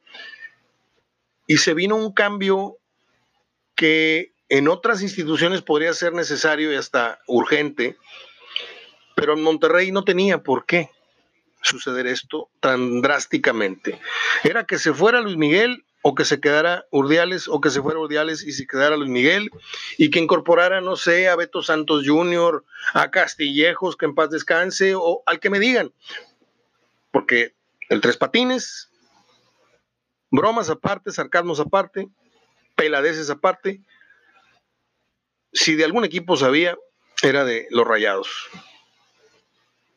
Y 1.46 1.58
se 1.58 1.72
vino 1.72 1.94
un 1.94 2.12
cambio 2.12 2.78
que 3.76 4.32
en 4.50 4.68
otras 4.68 5.00
instituciones 5.00 5.62
podría 5.62 5.94
ser 5.94 6.12
necesario 6.12 6.72
y 6.72 6.76
hasta 6.76 7.20
urgente, 7.26 7.96
pero 9.14 9.34
en 9.34 9.42
Monterrey 9.42 9.92
no 9.92 10.04
tenía 10.04 10.42
por 10.42 10.66
qué 10.66 10.90
suceder 11.62 12.06
esto 12.08 12.50
tan 12.58 13.00
drásticamente. 13.00 14.00
Era 14.42 14.64
que 14.64 14.78
se 14.78 14.92
fuera 14.92 15.20
Luis 15.20 15.36
Miguel 15.36 15.84
o 16.02 16.16
que 16.16 16.24
se 16.24 16.40
quedara 16.40 16.84
Urdiales 16.90 17.46
o 17.46 17.60
que 17.60 17.70
se 17.70 17.80
fuera 17.80 18.00
Urdiales 18.00 18.42
y 18.44 18.52
se 18.52 18.66
quedara 18.66 18.96
Luis 18.96 19.10
Miguel 19.10 19.50
y 19.98 20.10
que 20.10 20.18
incorporara, 20.18 20.80
no 20.80 20.96
sé, 20.96 21.28
a 21.28 21.36
Beto 21.36 21.62
Santos 21.62 22.02
Jr., 22.04 22.64
a 22.94 23.10
Castillejos, 23.12 23.96
que 23.96 24.06
en 24.06 24.16
paz 24.16 24.30
descanse, 24.30 24.94
o 24.96 25.22
al 25.26 25.38
que 25.38 25.50
me 25.50 25.60
digan. 25.60 25.92
Porque 27.12 27.54
el 27.88 28.00
Tres 28.00 28.16
Patines, 28.16 28.90
bromas 30.30 30.70
aparte, 30.70 31.12
sarcasmos 31.12 31.60
aparte, 31.60 32.08
peladeces 32.74 33.30
aparte, 33.30 33.80
si 35.52 35.74
de 35.74 35.84
algún 35.84 36.04
equipo 36.04 36.36
sabía, 36.36 36.76
era 37.22 37.44
de 37.44 37.66
los 37.70 37.86
rayados. 37.86 38.28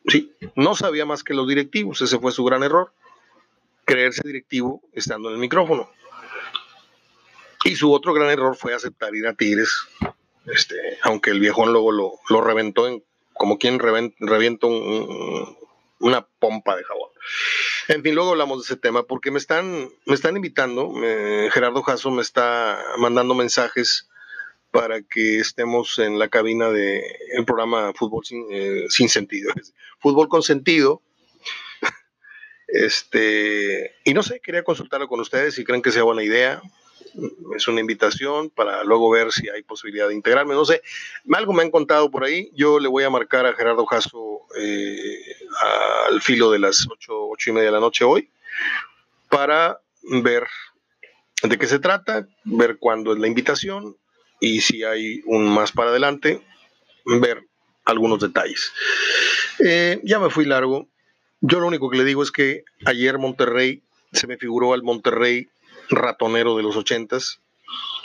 Sí, 0.06 0.32
no 0.54 0.74
sabía 0.74 1.06
más 1.06 1.24
que 1.24 1.34
los 1.34 1.48
directivos, 1.48 2.02
ese 2.02 2.18
fue 2.18 2.32
su 2.32 2.44
gran 2.44 2.62
error 2.62 2.92
creerse 3.84 4.22
directivo 4.26 4.82
estando 4.92 5.28
en 5.28 5.34
el 5.34 5.40
micrófono. 5.40 5.90
Y 7.64 7.76
su 7.76 7.92
otro 7.92 8.12
gran 8.12 8.30
error 8.30 8.56
fue 8.56 8.74
aceptar 8.74 9.14
ir 9.14 9.26
a 9.26 9.34
Tigres, 9.34 9.72
este, 10.46 10.76
aunque 11.02 11.30
el 11.30 11.40
viejón 11.40 11.72
luego 11.72 11.92
lo, 11.92 12.12
lo 12.28 12.40
reventó 12.42 12.86
en, 12.86 13.02
como 13.32 13.58
quien 13.58 13.78
revienta 13.78 14.66
una 14.66 16.26
pompa 16.38 16.76
de 16.76 16.84
jabón. 16.84 17.10
En 17.88 18.02
fin, 18.02 18.14
luego 18.14 18.30
hablamos 18.30 18.58
de 18.58 18.64
ese 18.64 18.80
tema 18.80 19.04
porque 19.04 19.30
me 19.30 19.38
están, 19.38 19.90
me 20.04 20.14
están 20.14 20.36
invitando, 20.36 20.92
Gerardo 21.50 21.82
Jasso 21.82 22.10
me 22.10 22.22
está 22.22 22.82
mandando 22.98 23.34
mensajes 23.34 24.08
para 24.74 25.02
que 25.02 25.38
estemos 25.38 26.00
en 26.00 26.18
la 26.18 26.26
cabina 26.26 26.68
del 26.68 27.00
el 27.30 27.44
programa 27.44 27.92
Fútbol 27.94 28.24
sin, 28.24 28.44
eh, 28.50 28.86
sin 28.88 29.08
sentido. 29.08 29.52
Fútbol 30.00 30.28
con 30.28 30.42
sentido, 30.42 31.00
este, 32.66 33.94
y 34.02 34.12
no 34.14 34.24
sé, 34.24 34.40
quería 34.40 34.64
consultarlo 34.64 35.06
con 35.06 35.20
ustedes 35.20 35.54
si 35.54 35.62
creen 35.62 35.80
que 35.80 35.92
sea 35.92 36.02
buena 36.02 36.24
idea. 36.24 36.60
Es 37.56 37.68
una 37.68 37.80
invitación 37.80 38.50
para 38.50 38.82
luego 38.82 39.08
ver 39.10 39.30
si 39.30 39.48
hay 39.48 39.62
posibilidad 39.62 40.08
de 40.08 40.14
integrarme. 40.14 40.54
No 40.54 40.64
sé, 40.64 40.82
algo 41.32 41.52
me 41.52 41.62
han 41.62 41.70
contado 41.70 42.10
por 42.10 42.24
ahí. 42.24 42.50
Yo 42.56 42.80
le 42.80 42.88
voy 42.88 43.04
a 43.04 43.10
marcar 43.10 43.46
a 43.46 43.54
Gerardo 43.54 43.86
Jasso 43.86 44.40
eh, 44.58 45.20
al 46.08 46.20
filo 46.20 46.50
de 46.50 46.58
las 46.58 46.84
ocho, 46.90 47.28
ocho 47.28 47.50
y 47.50 47.52
media 47.52 47.66
de 47.66 47.74
la 47.74 47.80
noche 47.80 48.02
hoy 48.02 48.28
para 49.28 49.80
ver 50.02 50.48
de 51.44 51.58
qué 51.58 51.68
se 51.68 51.78
trata, 51.78 52.26
ver 52.42 52.78
cuándo 52.80 53.12
es 53.12 53.20
la 53.20 53.28
invitación 53.28 53.96
y 54.40 54.60
si 54.60 54.84
hay 54.84 55.22
un 55.26 55.48
más 55.48 55.72
para 55.72 55.90
adelante, 55.90 56.42
ver 57.04 57.46
algunos 57.84 58.20
detalles. 58.20 58.72
Eh, 59.58 60.00
ya 60.04 60.18
me 60.18 60.30
fui 60.30 60.44
largo. 60.44 60.88
Yo 61.40 61.60
lo 61.60 61.66
único 61.66 61.90
que 61.90 61.98
le 61.98 62.04
digo 62.04 62.22
es 62.22 62.30
que 62.30 62.64
ayer 62.86 63.18
Monterrey 63.18 63.82
se 64.12 64.26
me 64.26 64.38
figuró 64.38 64.72
al 64.72 64.82
Monterrey 64.82 65.48
ratonero 65.90 66.56
de 66.56 66.62
los 66.62 66.76
ochentas, 66.76 67.40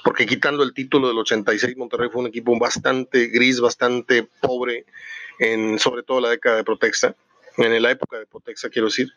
porque 0.03 0.25
quitando 0.25 0.63
el 0.63 0.73
título 0.73 1.07
del 1.07 1.17
86, 1.19 1.77
Monterrey 1.77 2.09
fue 2.11 2.21
un 2.21 2.27
equipo 2.27 2.57
bastante 2.59 3.27
gris, 3.27 3.59
bastante 3.59 4.27
pobre, 4.41 4.85
en 5.39 5.79
sobre 5.79 6.03
todo 6.03 6.19
la 6.19 6.29
década 6.29 6.57
de 6.57 6.63
Protexa, 6.63 7.15
en 7.57 7.81
la 7.81 7.91
época 7.91 8.19
de 8.19 8.25
Protexa, 8.25 8.69
quiero 8.69 8.87
decir. 8.87 9.13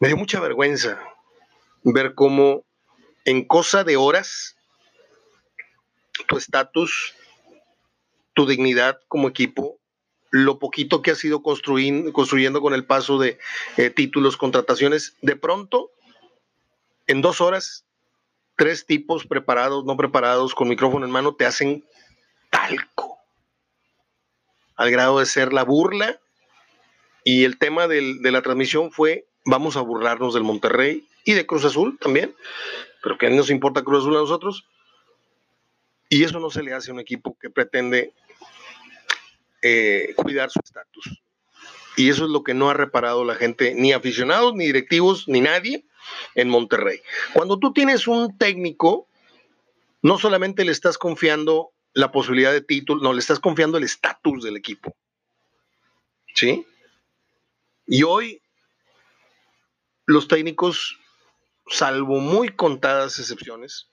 Me 0.00 0.08
dio 0.08 0.16
mucha 0.16 0.40
vergüenza 0.40 1.02
ver 1.82 2.14
cómo 2.14 2.64
en 3.24 3.44
cosa 3.44 3.84
de 3.84 3.96
horas 3.96 4.57
tu 6.28 6.36
estatus, 6.36 7.14
tu 8.34 8.46
dignidad 8.46 9.00
como 9.08 9.28
equipo 9.28 9.78
lo 10.30 10.58
poquito 10.58 11.02
que 11.02 11.10
ha 11.10 11.14
sido 11.14 11.42
construyendo, 11.42 12.60
con 12.60 12.74
el 12.74 12.84
paso 12.84 13.18
de 13.18 13.38
eh, 13.76 13.90
títulos, 13.90 14.36
contrataciones, 14.36 15.16
de 15.22 15.36
pronto, 15.36 15.90
en 17.06 17.22
dos 17.22 17.40
horas, 17.40 17.86
tres 18.56 18.84
tipos 18.84 19.26
preparados, 19.26 19.84
no 19.84 19.96
preparados, 19.96 20.54
con 20.54 20.68
micrófono 20.68 21.06
en 21.06 21.12
mano, 21.12 21.34
te 21.34 21.46
hacen 21.46 21.84
talco, 22.50 23.18
al 24.76 24.90
grado 24.90 25.18
de 25.18 25.26
ser 25.26 25.52
la 25.52 25.64
burla. 25.64 26.20
Y 27.24 27.44
el 27.44 27.58
tema 27.58 27.88
de 27.88 28.30
la 28.30 28.42
transmisión 28.42 28.90
fue, 28.90 29.26
vamos 29.44 29.76
a 29.76 29.80
burlarnos 29.82 30.34
del 30.34 30.44
Monterrey 30.44 31.06
y 31.24 31.34
de 31.34 31.46
Cruz 31.46 31.64
Azul 31.64 31.98
también, 32.00 32.34
pero 33.02 33.18
que 33.18 33.28
nos 33.28 33.50
importa 33.50 33.82
Cruz 33.82 34.00
Azul 34.00 34.16
a 34.16 34.20
nosotros. 34.20 34.66
Y 36.08 36.24
eso 36.24 36.40
no 36.40 36.50
se 36.50 36.62
le 36.62 36.72
hace 36.72 36.90
a 36.90 36.94
un 36.94 37.00
equipo 37.00 37.36
que 37.38 37.50
pretende 37.50 38.12
eh, 39.62 40.14
cuidar 40.16 40.50
su 40.50 40.60
estatus. 40.64 41.20
Y 41.96 42.10
eso 42.10 42.24
es 42.24 42.30
lo 42.30 42.44
que 42.44 42.54
no 42.54 42.70
ha 42.70 42.74
reparado 42.74 43.24
la 43.24 43.34
gente, 43.34 43.74
ni 43.74 43.92
aficionados, 43.92 44.54
ni 44.54 44.66
directivos, 44.66 45.26
ni 45.26 45.40
nadie 45.40 45.84
en 46.34 46.48
Monterrey. 46.48 47.00
Cuando 47.34 47.58
tú 47.58 47.72
tienes 47.72 48.06
un 48.06 48.38
técnico, 48.38 49.08
no 50.02 50.16
solamente 50.16 50.64
le 50.64 50.72
estás 50.72 50.96
confiando 50.96 51.72
la 51.92 52.12
posibilidad 52.12 52.52
de 52.52 52.60
título, 52.60 53.02
no, 53.02 53.12
le 53.12 53.18
estás 53.18 53.40
confiando 53.40 53.78
el 53.78 53.84
estatus 53.84 54.44
del 54.44 54.56
equipo. 54.56 54.94
¿Sí? 56.34 56.64
Y 57.86 58.04
hoy 58.04 58.40
los 60.06 60.28
técnicos, 60.28 60.98
salvo 61.66 62.20
muy 62.20 62.50
contadas 62.50 63.18
excepciones, 63.18 63.87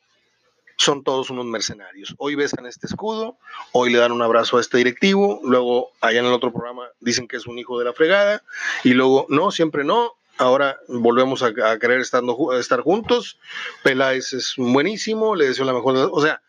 son 0.78 1.04
todos 1.04 1.30
unos 1.30 1.46
mercenarios. 1.46 2.16
Hoy 2.18 2.36
besan 2.36 2.66
este 2.66 2.88
escudo, 2.88 3.38
hoy 3.72 3.92
le 3.92 4.00
dan 4.00 4.12
un 4.12 4.22
abrazo 4.22 4.58
a 4.58 4.62
este 4.62 4.78
directivo, 4.78 5.40
luego 5.44 5.92
allá 6.02 6.20
en 6.20 6.26
el 6.26 6.34
otro 6.34 6.52
programa 6.52 6.90
dicen 7.00 7.28
que 7.28 7.38
es 7.38 7.48
un 7.48 7.58
hijo 7.58 7.80
de 7.80 7.86
la 7.86 7.94
fregada, 7.94 8.44
y 8.84 8.94
luego 8.94 9.26
no, 9.30 9.52
siempre 9.52 9.84
no. 9.84 10.14
Ahora 10.38 10.78
volvemos 10.90 11.44
a, 11.44 11.54
querer 11.80 12.02
estando, 12.02 12.60
estar 12.60 12.82
juntos. 12.82 13.40
Peláez 13.84 14.34
es 14.34 14.56
buenísimo, 14.58 15.34
le 15.34 15.48
deseo 15.48 15.64
la 15.64 15.74
mejor. 15.74 16.10
O 16.12 16.22
sea, 16.22 16.42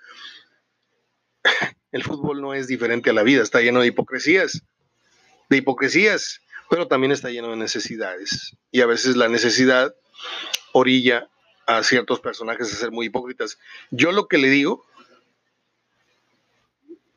el 1.92 2.02
fútbol 2.02 2.40
no 2.40 2.52
es 2.52 2.66
diferente 2.66 3.10
a 3.10 3.12
la 3.12 3.22
vida, 3.22 3.42
está 3.42 3.60
lleno 3.60 3.80
de 3.80 3.86
hipocresías, 3.86 4.62
de 5.48 5.56
hipocresías, 5.58 6.40
pero 6.68 6.88
también 6.88 7.12
está 7.12 7.30
lleno 7.30 7.50
de 7.50 7.56
necesidades. 7.56 8.56
Y 8.72 8.80
a 8.80 8.86
veces 8.86 9.14
la 9.16 9.28
necesidad 9.28 9.94
orilla 10.72 11.28
a 11.66 11.82
ciertos 11.82 12.20
personajes 12.20 12.72
a 12.72 12.76
ser 12.76 12.92
muy 12.92 13.06
hipócritas. 13.06 13.58
Yo 13.90 14.12
lo 14.12 14.28
que 14.28 14.38
le 14.38 14.48
digo 14.48 14.86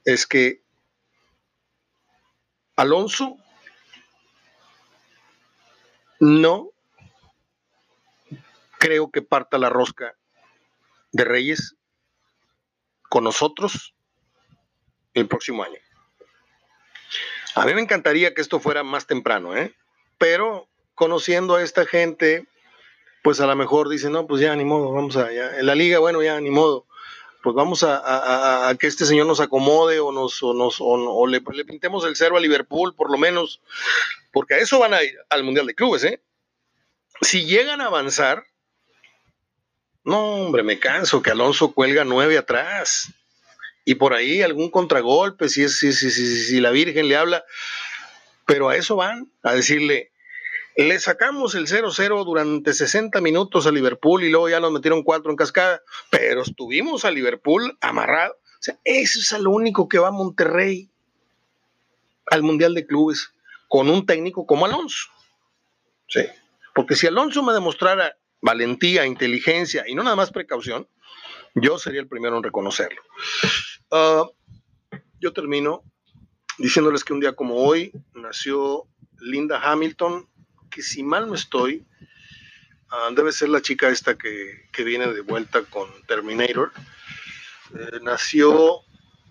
es 0.06 0.26
que 0.26 0.64
Alonso 2.76 3.38
no 6.20 6.72
creo 8.80 9.12
que 9.12 9.22
parta 9.22 9.58
la 9.58 9.70
rosca 9.70 10.16
de 11.12 11.26
Reyes 11.26 11.76
con 13.10 13.24
nosotros 13.24 13.94
el 15.14 15.28
próximo 15.28 15.64
año. 15.64 15.80
A 17.56 17.66
mí 17.66 17.74
me 17.74 17.82
encantaría 17.82 18.34
que 18.34 18.42
esto 18.42 18.60
fuera 18.60 18.84
más 18.84 19.06
temprano, 19.06 19.56
¿eh? 19.58 19.76
pero 20.18 20.70
conociendo 20.96 21.56
a 21.56 21.64
esta 21.64 21.86
gente, 21.86 22.48
pues 23.24 23.40
a 23.40 23.48
lo 23.48 23.56
mejor 23.56 23.90
dicen, 23.90 24.12
no, 24.12 24.28
pues 24.28 24.42
ya 24.42 24.56
ni 24.56 24.66
modo, 24.66 24.92
vamos 24.92 25.18
a, 25.18 25.32
en 25.32 25.66
la 25.66 25.76
liga, 25.76 26.00
bueno, 26.00 26.22
ya 26.22 26.40
ni 26.40 26.50
modo, 26.50 26.86
pues 27.44 27.56
vamos 27.56 27.84
a, 27.88 28.76
que 28.80 28.88
este 28.88 29.06
señor 29.06 29.26
nos 29.26 29.40
acomode 29.40 30.00
o 30.00 30.12
nos, 30.12 30.42
o 30.44 30.54
nos, 30.54 30.78
o, 30.80 31.28
le, 31.28 31.42
le, 31.54 31.66
pintemos 31.66 32.06
el 32.06 32.16
cero 32.16 32.38
a 32.38 32.40
Liverpool, 32.40 32.96
por 32.96 33.12
lo 33.12 33.18
menos, 33.18 33.62
porque 34.32 34.56
a 34.56 34.58
eso 34.58 34.80
van 34.80 34.94
a 34.94 35.04
ir 35.04 35.16
al 35.30 35.44
Mundial 35.44 35.66
de 35.66 35.76
Clubes, 35.76 36.04
¿eh? 36.04 36.22
Si 37.22 37.46
llegan 37.46 37.82
a 37.82 37.86
avanzar, 37.86 38.46
no, 40.04 40.46
hombre, 40.46 40.64
me 40.64 40.80
canso 40.80 41.22
que 41.22 41.32
Alonso 41.32 41.74
cuelga 41.74 42.04
nueve 42.04 42.38
atrás. 42.38 43.12
Y 43.86 43.96
por 43.96 44.14
ahí 44.14 44.42
algún 44.42 44.70
contragolpe, 44.70 45.50
si, 45.50 45.64
es, 45.64 45.78
si, 45.78 45.94
si, 45.94 46.12
si, 46.12 46.44
si 46.44 46.62
la 46.62 46.72
Virgen 46.72 47.08
le 47.08 47.16
habla. 47.16 47.44
Pero 48.46 48.70
a 48.70 48.76
eso 48.76 48.96
van, 48.96 49.32
a 49.44 49.54
decirle, 49.54 50.12
Le 50.82 50.98
sacamos 50.98 51.56
el 51.56 51.68
0-0 51.68 52.24
durante 52.24 52.72
60 52.72 53.20
minutos 53.20 53.68
a 53.68 53.72
Liverpool 53.72 54.24
y 54.24 54.30
luego 54.30 54.48
ya 54.48 54.62
nos 54.62 54.72
metieron 54.72 55.04
cuatro 55.04 55.30
en 55.30 55.36
cascada, 55.36 55.82
pero 56.10 56.42
estuvimos 56.42 57.04
a 57.04 57.12
Liverpool 57.12 57.78
amarrado. 57.82 58.34
O 58.34 58.78
eso 58.86 59.20
es 59.20 59.42
lo 59.42 59.52
único 59.52 59.90
que 59.90 60.00
va 60.00 60.08
a 60.08 60.12
Monterrey 60.12 60.90
al 62.28 62.44
Mundial 62.44 62.74
de 62.76 62.88
Clubes 62.88 63.34
con 63.68 63.90
un 63.90 64.06
técnico 64.06 64.46
como 64.46 64.66
Alonso. 64.66 65.10
Sí. 66.08 66.22
Porque 66.74 66.96
si 66.96 67.08
Alonso 67.08 67.44
me 67.44 67.52
demostrara 67.52 68.16
valentía, 68.40 69.06
inteligencia 69.06 69.84
y 69.86 69.96
no 69.96 70.04
nada 70.04 70.16
más 70.16 70.32
precaución, 70.32 70.88
yo 71.56 71.78
sería 71.78 72.00
el 72.00 72.08
primero 72.08 72.38
en 72.38 72.44
reconocerlo. 72.44 73.02
Ah, 73.92 74.30
yo 75.20 75.34
termino 75.34 75.84
diciéndoles 76.58 77.04
que 77.04 77.12
un 77.12 77.20
día 77.20 77.34
como 77.34 77.56
hoy 77.56 77.92
nació 78.14 78.86
Linda 79.20 79.60
Hamilton, 79.62 80.30
que 80.70 80.82
si 80.82 81.04
mal 81.04 81.28
no 81.28 81.36
estoy, 81.36 81.86
ah, 82.90 83.10
debe 83.16 83.32
ser 83.32 83.50
la 83.50 83.62
chica 83.62 83.90
esta 83.90 84.18
que, 84.18 84.68
viene 84.78 85.08
de 85.08 85.22
vuelta 85.22 85.64
con 85.64 85.90
Terminator. 86.08 86.72
Eh, 87.76 88.00
nació 88.02 88.82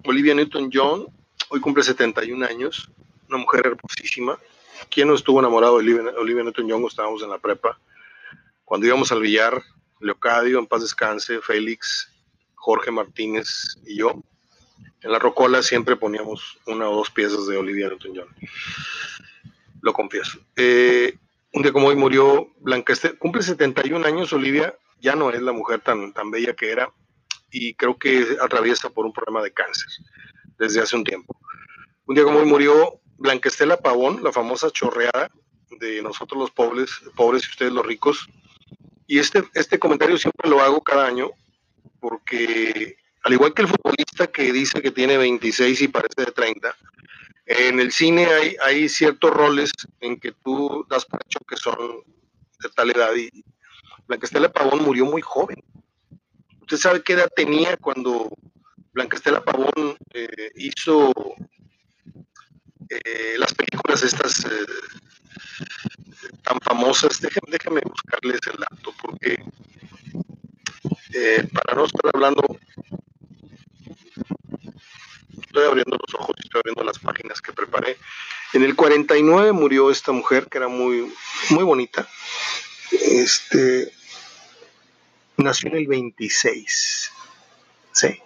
Olivia 0.04 0.34
Newton-John, 0.34 1.06
hoy 1.48 1.60
cumple 1.60 1.82
71 1.82 2.44
años, 2.46 2.90
una 3.28 3.38
mujer 3.38 3.66
hermosísima. 3.66 4.38
¿Quién 4.90 5.08
no 5.08 5.14
estuvo 5.14 5.40
enamorado 5.40 5.78
de 5.78 5.92
Olivia, 6.16 6.44
Newton-John? 6.44 6.84
Estábamos 6.86 7.22
en 7.22 7.30
la 7.30 7.38
prepa. 7.38 7.78
Cuando 8.64 8.86
íbamos 8.86 9.10
al 9.10 9.20
billar, 9.20 9.62
Leocadio, 10.00 10.58
en 10.58 10.66
paz 10.66 10.82
descanse, 10.82 11.40
Félix, 11.40 12.12
Jorge 12.54 12.90
Martínez 12.90 13.76
y 13.84 13.96
yo, 13.96 14.22
en 15.00 15.12
la 15.12 15.18
rocola 15.18 15.62
siempre 15.62 15.96
poníamos 15.96 16.58
una 16.66 16.88
o 16.88 16.96
dos 16.96 17.10
piezas 17.10 17.46
de 17.46 17.56
Olivia 17.56 17.88
Newton-John. 17.88 18.28
Lo 19.80 19.92
confieso. 19.92 20.38
Eh, 20.56 21.16
un 21.52 21.62
día 21.62 21.72
como 21.72 21.88
hoy 21.88 21.96
murió 21.96 22.52
Blanca 22.60 22.92
Estela, 22.92 23.16
cumple 23.18 23.42
71 23.42 24.06
años 24.06 24.32
Olivia, 24.32 24.74
ya 25.00 25.14
no 25.14 25.30
es 25.30 25.40
la 25.40 25.52
mujer 25.52 25.80
tan, 25.80 26.12
tan 26.12 26.30
bella 26.30 26.54
que 26.54 26.70
era 26.70 26.92
y 27.50 27.74
creo 27.74 27.98
que 27.98 28.36
atraviesa 28.40 28.90
por 28.90 29.06
un 29.06 29.12
problema 29.12 29.42
de 29.42 29.52
cáncer 29.52 29.88
desde 30.58 30.80
hace 30.80 30.96
un 30.96 31.04
tiempo. 31.04 31.38
Un 32.06 32.14
día 32.14 32.24
como 32.24 32.38
hoy 32.40 32.46
murió 32.46 33.00
Blanca 33.16 33.48
Estela 33.48 33.78
Pavón, 33.78 34.22
la 34.22 34.32
famosa 34.32 34.70
chorreada 34.70 35.30
de 35.78 36.02
nosotros 36.02 36.40
los 36.40 36.50
pobres, 36.50 36.90
pobres 37.16 37.46
y 37.46 37.50
ustedes 37.50 37.72
los 37.72 37.86
ricos. 37.86 38.28
Y 39.06 39.18
este, 39.18 39.44
este 39.54 39.78
comentario 39.78 40.18
siempre 40.18 40.50
lo 40.50 40.60
hago 40.60 40.82
cada 40.82 41.06
año 41.06 41.30
porque 42.00 42.96
al 43.22 43.32
igual 43.32 43.54
que 43.54 43.62
el 43.62 43.68
futbolista 43.68 44.26
que 44.26 44.52
dice 44.52 44.82
que 44.82 44.90
tiene 44.90 45.16
26 45.16 45.82
y 45.82 45.88
parece 45.88 46.24
de 46.24 46.32
30, 46.32 46.76
en 47.48 47.80
el 47.80 47.90
cine 47.92 48.26
hay, 48.26 48.56
hay 48.62 48.88
ciertos 48.90 49.30
roles 49.30 49.72
en 50.00 50.20
que 50.20 50.32
tú 50.32 50.86
das 50.90 51.06
por 51.06 51.18
hecho 51.24 51.38
que 51.48 51.56
son 51.56 52.02
de 52.60 52.68
tal 52.76 52.90
edad 52.90 53.14
y 53.14 53.30
Blanca 54.06 54.28
Pavón 54.52 54.84
murió 54.84 55.06
muy 55.06 55.22
joven. 55.22 55.62
¿Usted 56.60 56.76
sabe 56.76 57.02
qué 57.02 57.14
edad 57.14 57.30
tenía 57.34 57.78
cuando 57.78 58.28
Blanca 58.92 59.18
Pavón 59.42 59.96
eh, 60.12 60.50
hizo 60.56 61.10
eh, 62.90 63.36
las 63.38 63.54
películas 63.54 64.02
estas 64.02 64.44
eh, 64.44 64.66
tan 66.42 66.60
famosas? 66.60 67.18
Déjenme 67.20 67.80
buscarles 67.80 68.40
el 68.52 68.58
dato 68.58 68.94
porque 69.00 69.42
para 71.52 71.74
no 71.76 71.86
estar 71.86 72.10
hablando 72.12 72.42
estoy 75.48 75.64
abriendo 75.64 75.96
los 75.96 76.14
ojos 76.14 76.36
y 76.38 76.46
estoy 76.46 76.60
abriendo 76.60 76.84
las 76.84 76.98
páginas 76.98 77.40
que 77.40 77.52
preparé. 77.52 77.96
En 78.52 78.62
el 78.62 78.76
49 78.76 79.52
murió 79.52 79.90
esta 79.90 80.12
mujer 80.12 80.46
que 80.48 80.58
era 80.58 80.68
muy, 80.68 81.12
muy 81.50 81.64
bonita. 81.64 82.06
Este, 82.92 83.90
nació 85.38 85.70
en 85.70 85.76
el 85.76 85.86
26. 85.86 87.12
Sí. 87.92 88.20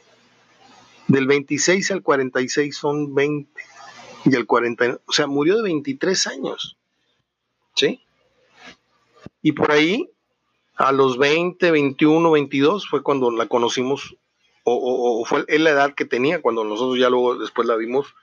Del 1.06 1.26
26 1.26 1.90
al 1.92 2.02
46 2.02 2.76
son 2.76 3.14
20. 3.14 3.62
Y 4.24 4.35
el 4.35 4.46
40, 4.46 5.00
o 5.04 5.12
sea, 5.12 5.26
murió 5.26 5.56
de 5.56 5.62
23 5.62 6.26
años. 6.26 6.76
¿Sí? 7.74 8.04
Y 9.42 9.52
por 9.52 9.70
ahí, 9.70 10.11
a 10.74 10.92
los 10.92 11.18
20, 11.18 11.70
21, 11.70 12.30
22 12.30 12.88
fue 12.88 13.02
cuando 13.02 13.30
la 13.30 13.46
conocimos 13.46 14.16
o, 14.64 15.25
fue 15.25 15.44
la 15.48 15.70
edad 15.70 15.94
que 15.94 16.05
tenía 16.05 16.40
cuando 16.40 16.64
nosotros 16.64 16.98
ya 16.98 17.09
luego 17.09 17.37
después 17.37 17.66
la 17.66 17.77
vimos. 17.77 18.14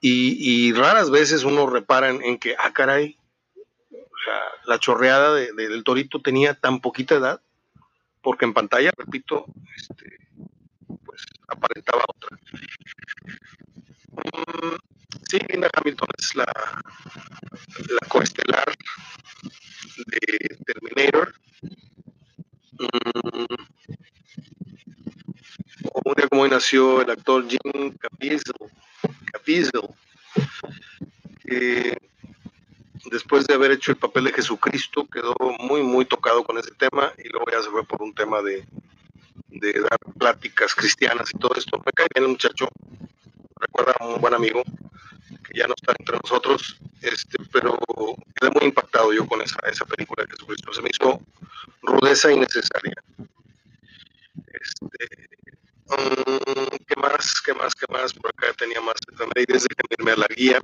Y, 0.00 0.72
raras 0.74 1.10
veces 1.10 1.42
uno 1.44 1.66
repara 1.66 2.10
en, 2.10 2.38
que, 2.38 2.54
ah, 2.56 2.72
caray, 2.72 3.18
la 4.66 4.78
chorreada 4.78 5.34
del 5.34 5.82
torito 5.84 6.20
tenía 6.20 6.54
tan 6.54 6.80
poquita 6.80 7.16
edad, 7.16 7.40
porque 8.22 8.44
en 8.44 8.54
pantalla, 8.54 8.90
repito, 8.96 9.46
este, 9.76 10.18
pues 11.04 11.24
aparentaba 11.48 12.04
otra. 12.06 12.38
Mm, 14.12 14.76
sí, 15.28 15.38
Linda 15.48 15.70
Hamilton 15.72 16.08
es 16.18 16.34
la, 16.36 16.46
la 16.46 18.08
coestelar 18.08 18.72
de 20.06 20.56
Terminator. 20.64 21.34
Mm, 22.78 23.54
un 26.04 26.14
día 26.14 26.28
como 26.28 26.42
hoy 26.42 26.50
nació 26.50 27.02
el 27.02 27.10
actor 27.10 27.46
Jim 27.48 27.96
Caviezel, 27.98 29.88
que 31.44 31.96
después 33.10 33.46
de 33.46 33.54
haber 33.54 33.72
hecho 33.72 33.92
el 33.92 33.96
papel 33.96 34.24
de 34.24 34.32
Jesucristo 34.32 35.06
quedó 35.06 35.34
muy, 35.58 35.82
muy 35.82 36.04
tocado 36.04 36.44
con 36.44 36.58
ese 36.58 36.72
tema 36.72 37.12
y 37.18 37.28
luego 37.28 37.46
ya 37.50 37.62
se 37.62 37.70
fue 37.70 37.84
por 37.84 38.02
un 38.02 38.14
tema 38.14 38.42
de, 38.42 38.66
dar 39.50 39.98
pláticas 40.18 40.74
cristianas 40.74 41.30
y 41.34 41.38
todo 41.38 41.52
esto. 41.56 41.78
Me 41.84 41.92
cae 41.92 42.06
bien 42.14 42.24
el 42.24 42.30
muchacho, 42.30 42.68
recuerda 43.56 43.94
a 43.98 44.06
un 44.06 44.20
buen 44.20 44.34
amigo 44.34 44.62
que 44.62 45.58
ya 45.58 45.66
no 45.66 45.74
está 45.76 45.94
entre 45.98 46.18
nosotros, 46.22 46.78
este, 47.00 47.38
pero 47.52 47.78
quedé 48.34 48.50
muy 48.50 48.64
impactado 48.64 49.12
yo 49.12 49.26
con 49.26 49.40
esa, 49.40 49.58
esa 49.70 49.84
película 49.86 50.24
de 50.24 50.30
Jesucristo. 50.30 50.72
Se 50.72 50.82
me 50.82 50.90
hizo 50.90 51.20
rudeza 51.82 52.30
innecesaria. 52.30 52.94
Este, 54.46 55.27
¿Qué 55.88 56.96
más? 56.96 57.40
¿Qué 57.44 57.54
más? 57.54 57.74
¿Qué 57.74 57.86
más? 57.90 58.12
Por 58.12 58.30
acá 58.30 58.52
tenía 58.58 58.80
más 58.80 58.96
efemérides, 59.10 59.64
de 59.64 59.68
irme 59.98 60.12
a 60.12 60.16
la 60.16 60.26
guía. 60.26 60.60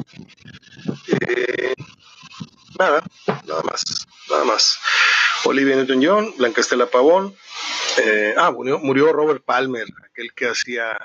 Eh, 1.26 1.74
nada, 2.78 3.02
nada 3.46 3.62
más, 3.62 4.06
nada 4.30 4.44
más. 4.44 4.78
Olivia 5.44 5.76
Newton-John, 5.76 6.34
Blanca 6.36 6.60
Estela 6.60 6.86
Pavón. 6.86 7.34
Eh, 8.02 8.34
ah, 8.36 8.50
murió, 8.50 8.78
murió 8.78 9.12
Robert 9.12 9.42
Palmer, 9.44 9.86
aquel 10.04 10.32
que 10.34 10.48
hacía 10.48 10.96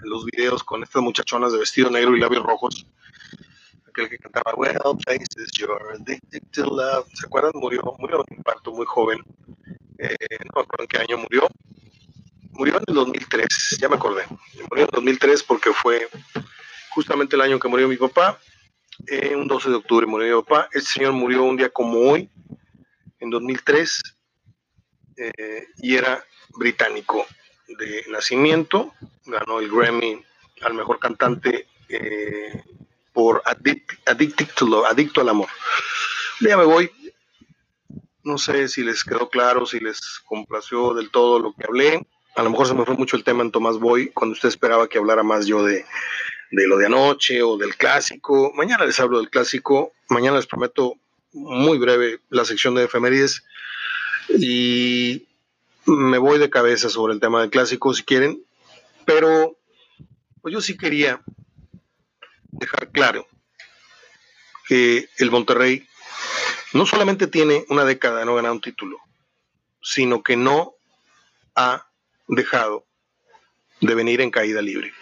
los 0.00 0.24
videos 0.24 0.64
con 0.64 0.82
estas 0.82 1.02
muchachonas 1.02 1.52
de 1.52 1.58
vestido 1.58 1.90
negro 1.90 2.16
y 2.16 2.20
labios 2.20 2.42
rojos. 2.42 2.86
Aquel 3.88 4.08
que 4.08 4.18
cantaba 4.18 4.54
Well, 4.56 4.98
places 5.04 5.52
you're 5.56 5.94
addicted 5.94 6.42
to 6.52 6.64
love. 6.64 7.06
¿Se 7.14 7.26
acuerdan? 7.26 7.52
Murió, 7.54 7.82
murió 7.98 8.24
de 8.28 8.36
un 8.36 8.42
parto 8.42 8.72
muy 8.72 8.86
joven. 8.86 9.20
Eh, 9.98 10.16
no 10.40 10.50
me 10.56 10.62
acuerdo 10.62 10.82
en 10.82 10.88
qué 10.88 10.98
año 10.98 11.18
murió 11.18 11.48
murió 12.54 12.76
en 12.76 12.84
el 12.86 12.94
2003, 12.94 13.78
ya 13.80 13.88
me 13.88 13.96
acordé. 13.96 14.24
Murió 14.70 14.84
en 14.84 14.88
el 14.90 14.94
2003 14.94 15.42
porque 15.42 15.72
fue 15.72 16.08
justamente 16.90 17.36
el 17.36 17.42
año 17.42 17.58
que 17.58 17.68
murió 17.68 17.88
mi 17.88 17.96
papá. 17.96 18.38
Eh, 19.06 19.34
un 19.34 19.48
12 19.48 19.70
de 19.70 19.76
octubre 19.76 20.06
murió 20.06 20.36
mi 20.36 20.42
papá. 20.42 20.68
Este 20.72 20.90
señor 20.90 21.12
murió 21.12 21.42
un 21.42 21.56
día 21.56 21.68
como 21.70 21.98
hoy, 21.98 22.30
en 23.18 23.30
2003, 23.30 24.00
eh, 25.16 25.66
y 25.78 25.96
era 25.96 26.24
británico 26.50 27.26
de 27.68 28.04
nacimiento. 28.08 28.94
Ganó 29.26 29.60
el 29.60 29.70
Grammy 29.70 30.22
al 30.62 30.74
mejor 30.74 30.98
cantante 30.98 31.66
eh, 31.88 32.62
por 33.12 33.42
Addict, 33.44 34.54
to 34.54 34.66
Love, 34.66 34.86
Adicto 34.86 35.20
al 35.20 35.28
Amor. 35.28 35.48
Ya 36.40 36.56
me 36.56 36.64
voy. 36.64 36.90
No 38.22 38.38
sé 38.38 38.68
si 38.68 38.82
les 38.82 39.04
quedó 39.04 39.28
claro, 39.28 39.66
si 39.66 39.80
les 39.80 40.00
complació 40.24 40.94
del 40.94 41.10
todo 41.10 41.38
lo 41.38 41.52
que 41.54 41.64
hablé 41.66 42.06
a 42.34 42.42
lo 42.42 42.50
mejor 42.50 42.66
se 42.66 42.74
me 42.74 42.84
fue 42.84 42.96
mucho 42.96 43.16
el 43.16 43.24
tema 43.24 43.42
en 43.42 43.52
Tomás 43.52 43.78
Boy, 43.78 44.10
cuando 44.10 44.32
usted 44.32 44.48
esperaba 44.48 44.88
que 44.88 44.98
hablara 44.98 45.22
más 45.22 45.46
yo 45.46 45.62
de, 45.62 45.84
lo 46.50 46.76
de 46.78 46.86
anoche 46.86 47.42
o 47.42 47.56
del 47.56 47.76
clásico. 47.76 48.52
Mañana 48.54 48.84
les 48.84 48.98
hablo 48.98 49.18
del 49.18 49.30
clásico, 49.30 49.92
mañana 50.08 50.36
les 50.36 50.46
prometo 50.46 50.96
muy 51.32 51.78
breve 51.78 52.20
la 52.30 52.44
sección 52.44 52.74
de 52.74 52.84
efemérides. 52.84 53.44
Y 54.28 55.26
me 55.86 56.18
voy 56.18 56.38
de 56.38 56.50
cabeza 56.50 56.88
sobre 56.88 57.14
el 57.14 57.20
tema 57.20 57.40
del 57.40 57.50
clásico 57.50 57.94
si 57.94 58.02
quieren, 58.02 58.42
pero 59.04 59.56
pues 60.40 60.52
yo 60.52 60.60
sí 60.60 60.76
quería 60.76 61.22
dejar 62.50 62.90
claro 62.90 63.26
que 64.66 65.08
el 65.18 65.30
Monterrey 65.30 65.86
no 66.72 66.86
solamente 66.86 67.26
tiene 67.26 67.64
una 67.68 67.84
década 67.84 68.20
de 68.20 68.24
no 68.24 68.34
ganar 68.34 68.52
un 68.52 68.60
título, 68.60 68.98
sino 69.80 70.22
que 70.22 70.36
no 70.36 70.74
ha 71.54 71.86
dejado 72.28 72.86
de 73.80 73.94
venir 73.94 74.20
en 74.20 74.30
caída 74.30 74.62
libre. 74.62 74.92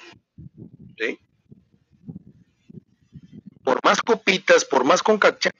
Por 3.64 3.78
más 3.84 4.02
copitas, 4.02 4.64
por 4.64 4.84
más 4.84 5.02
concacha, 5.02 5.50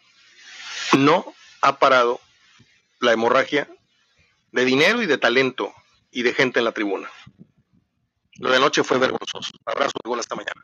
no 0.99 1.35
ha 1.61 1.79
parado 1.79 2.21
la 3.01 3.13
hemorragia 3.13 3.69
de 4.51 4.65
dinero 4.65 5.03
y 5.03 5.07
de 5.07 5.19
talento 5.19 5.73
y 6.11 6.23
de 6.23 6.35
gente 6.35 6.59
en 6.59 6.65
la 6.65 6.73
tribuna. 6.73 7.09
Lo 8.39 8.51
de 8.51 8.57
anoche 8.57 8.83
fue 8.83 8.99
vergonzoso. 8.99 9.53
Abrazo 9.65 9.93
gol 10.05 10.19
hasta 10.19 10.35
mañana. 10.35 10.61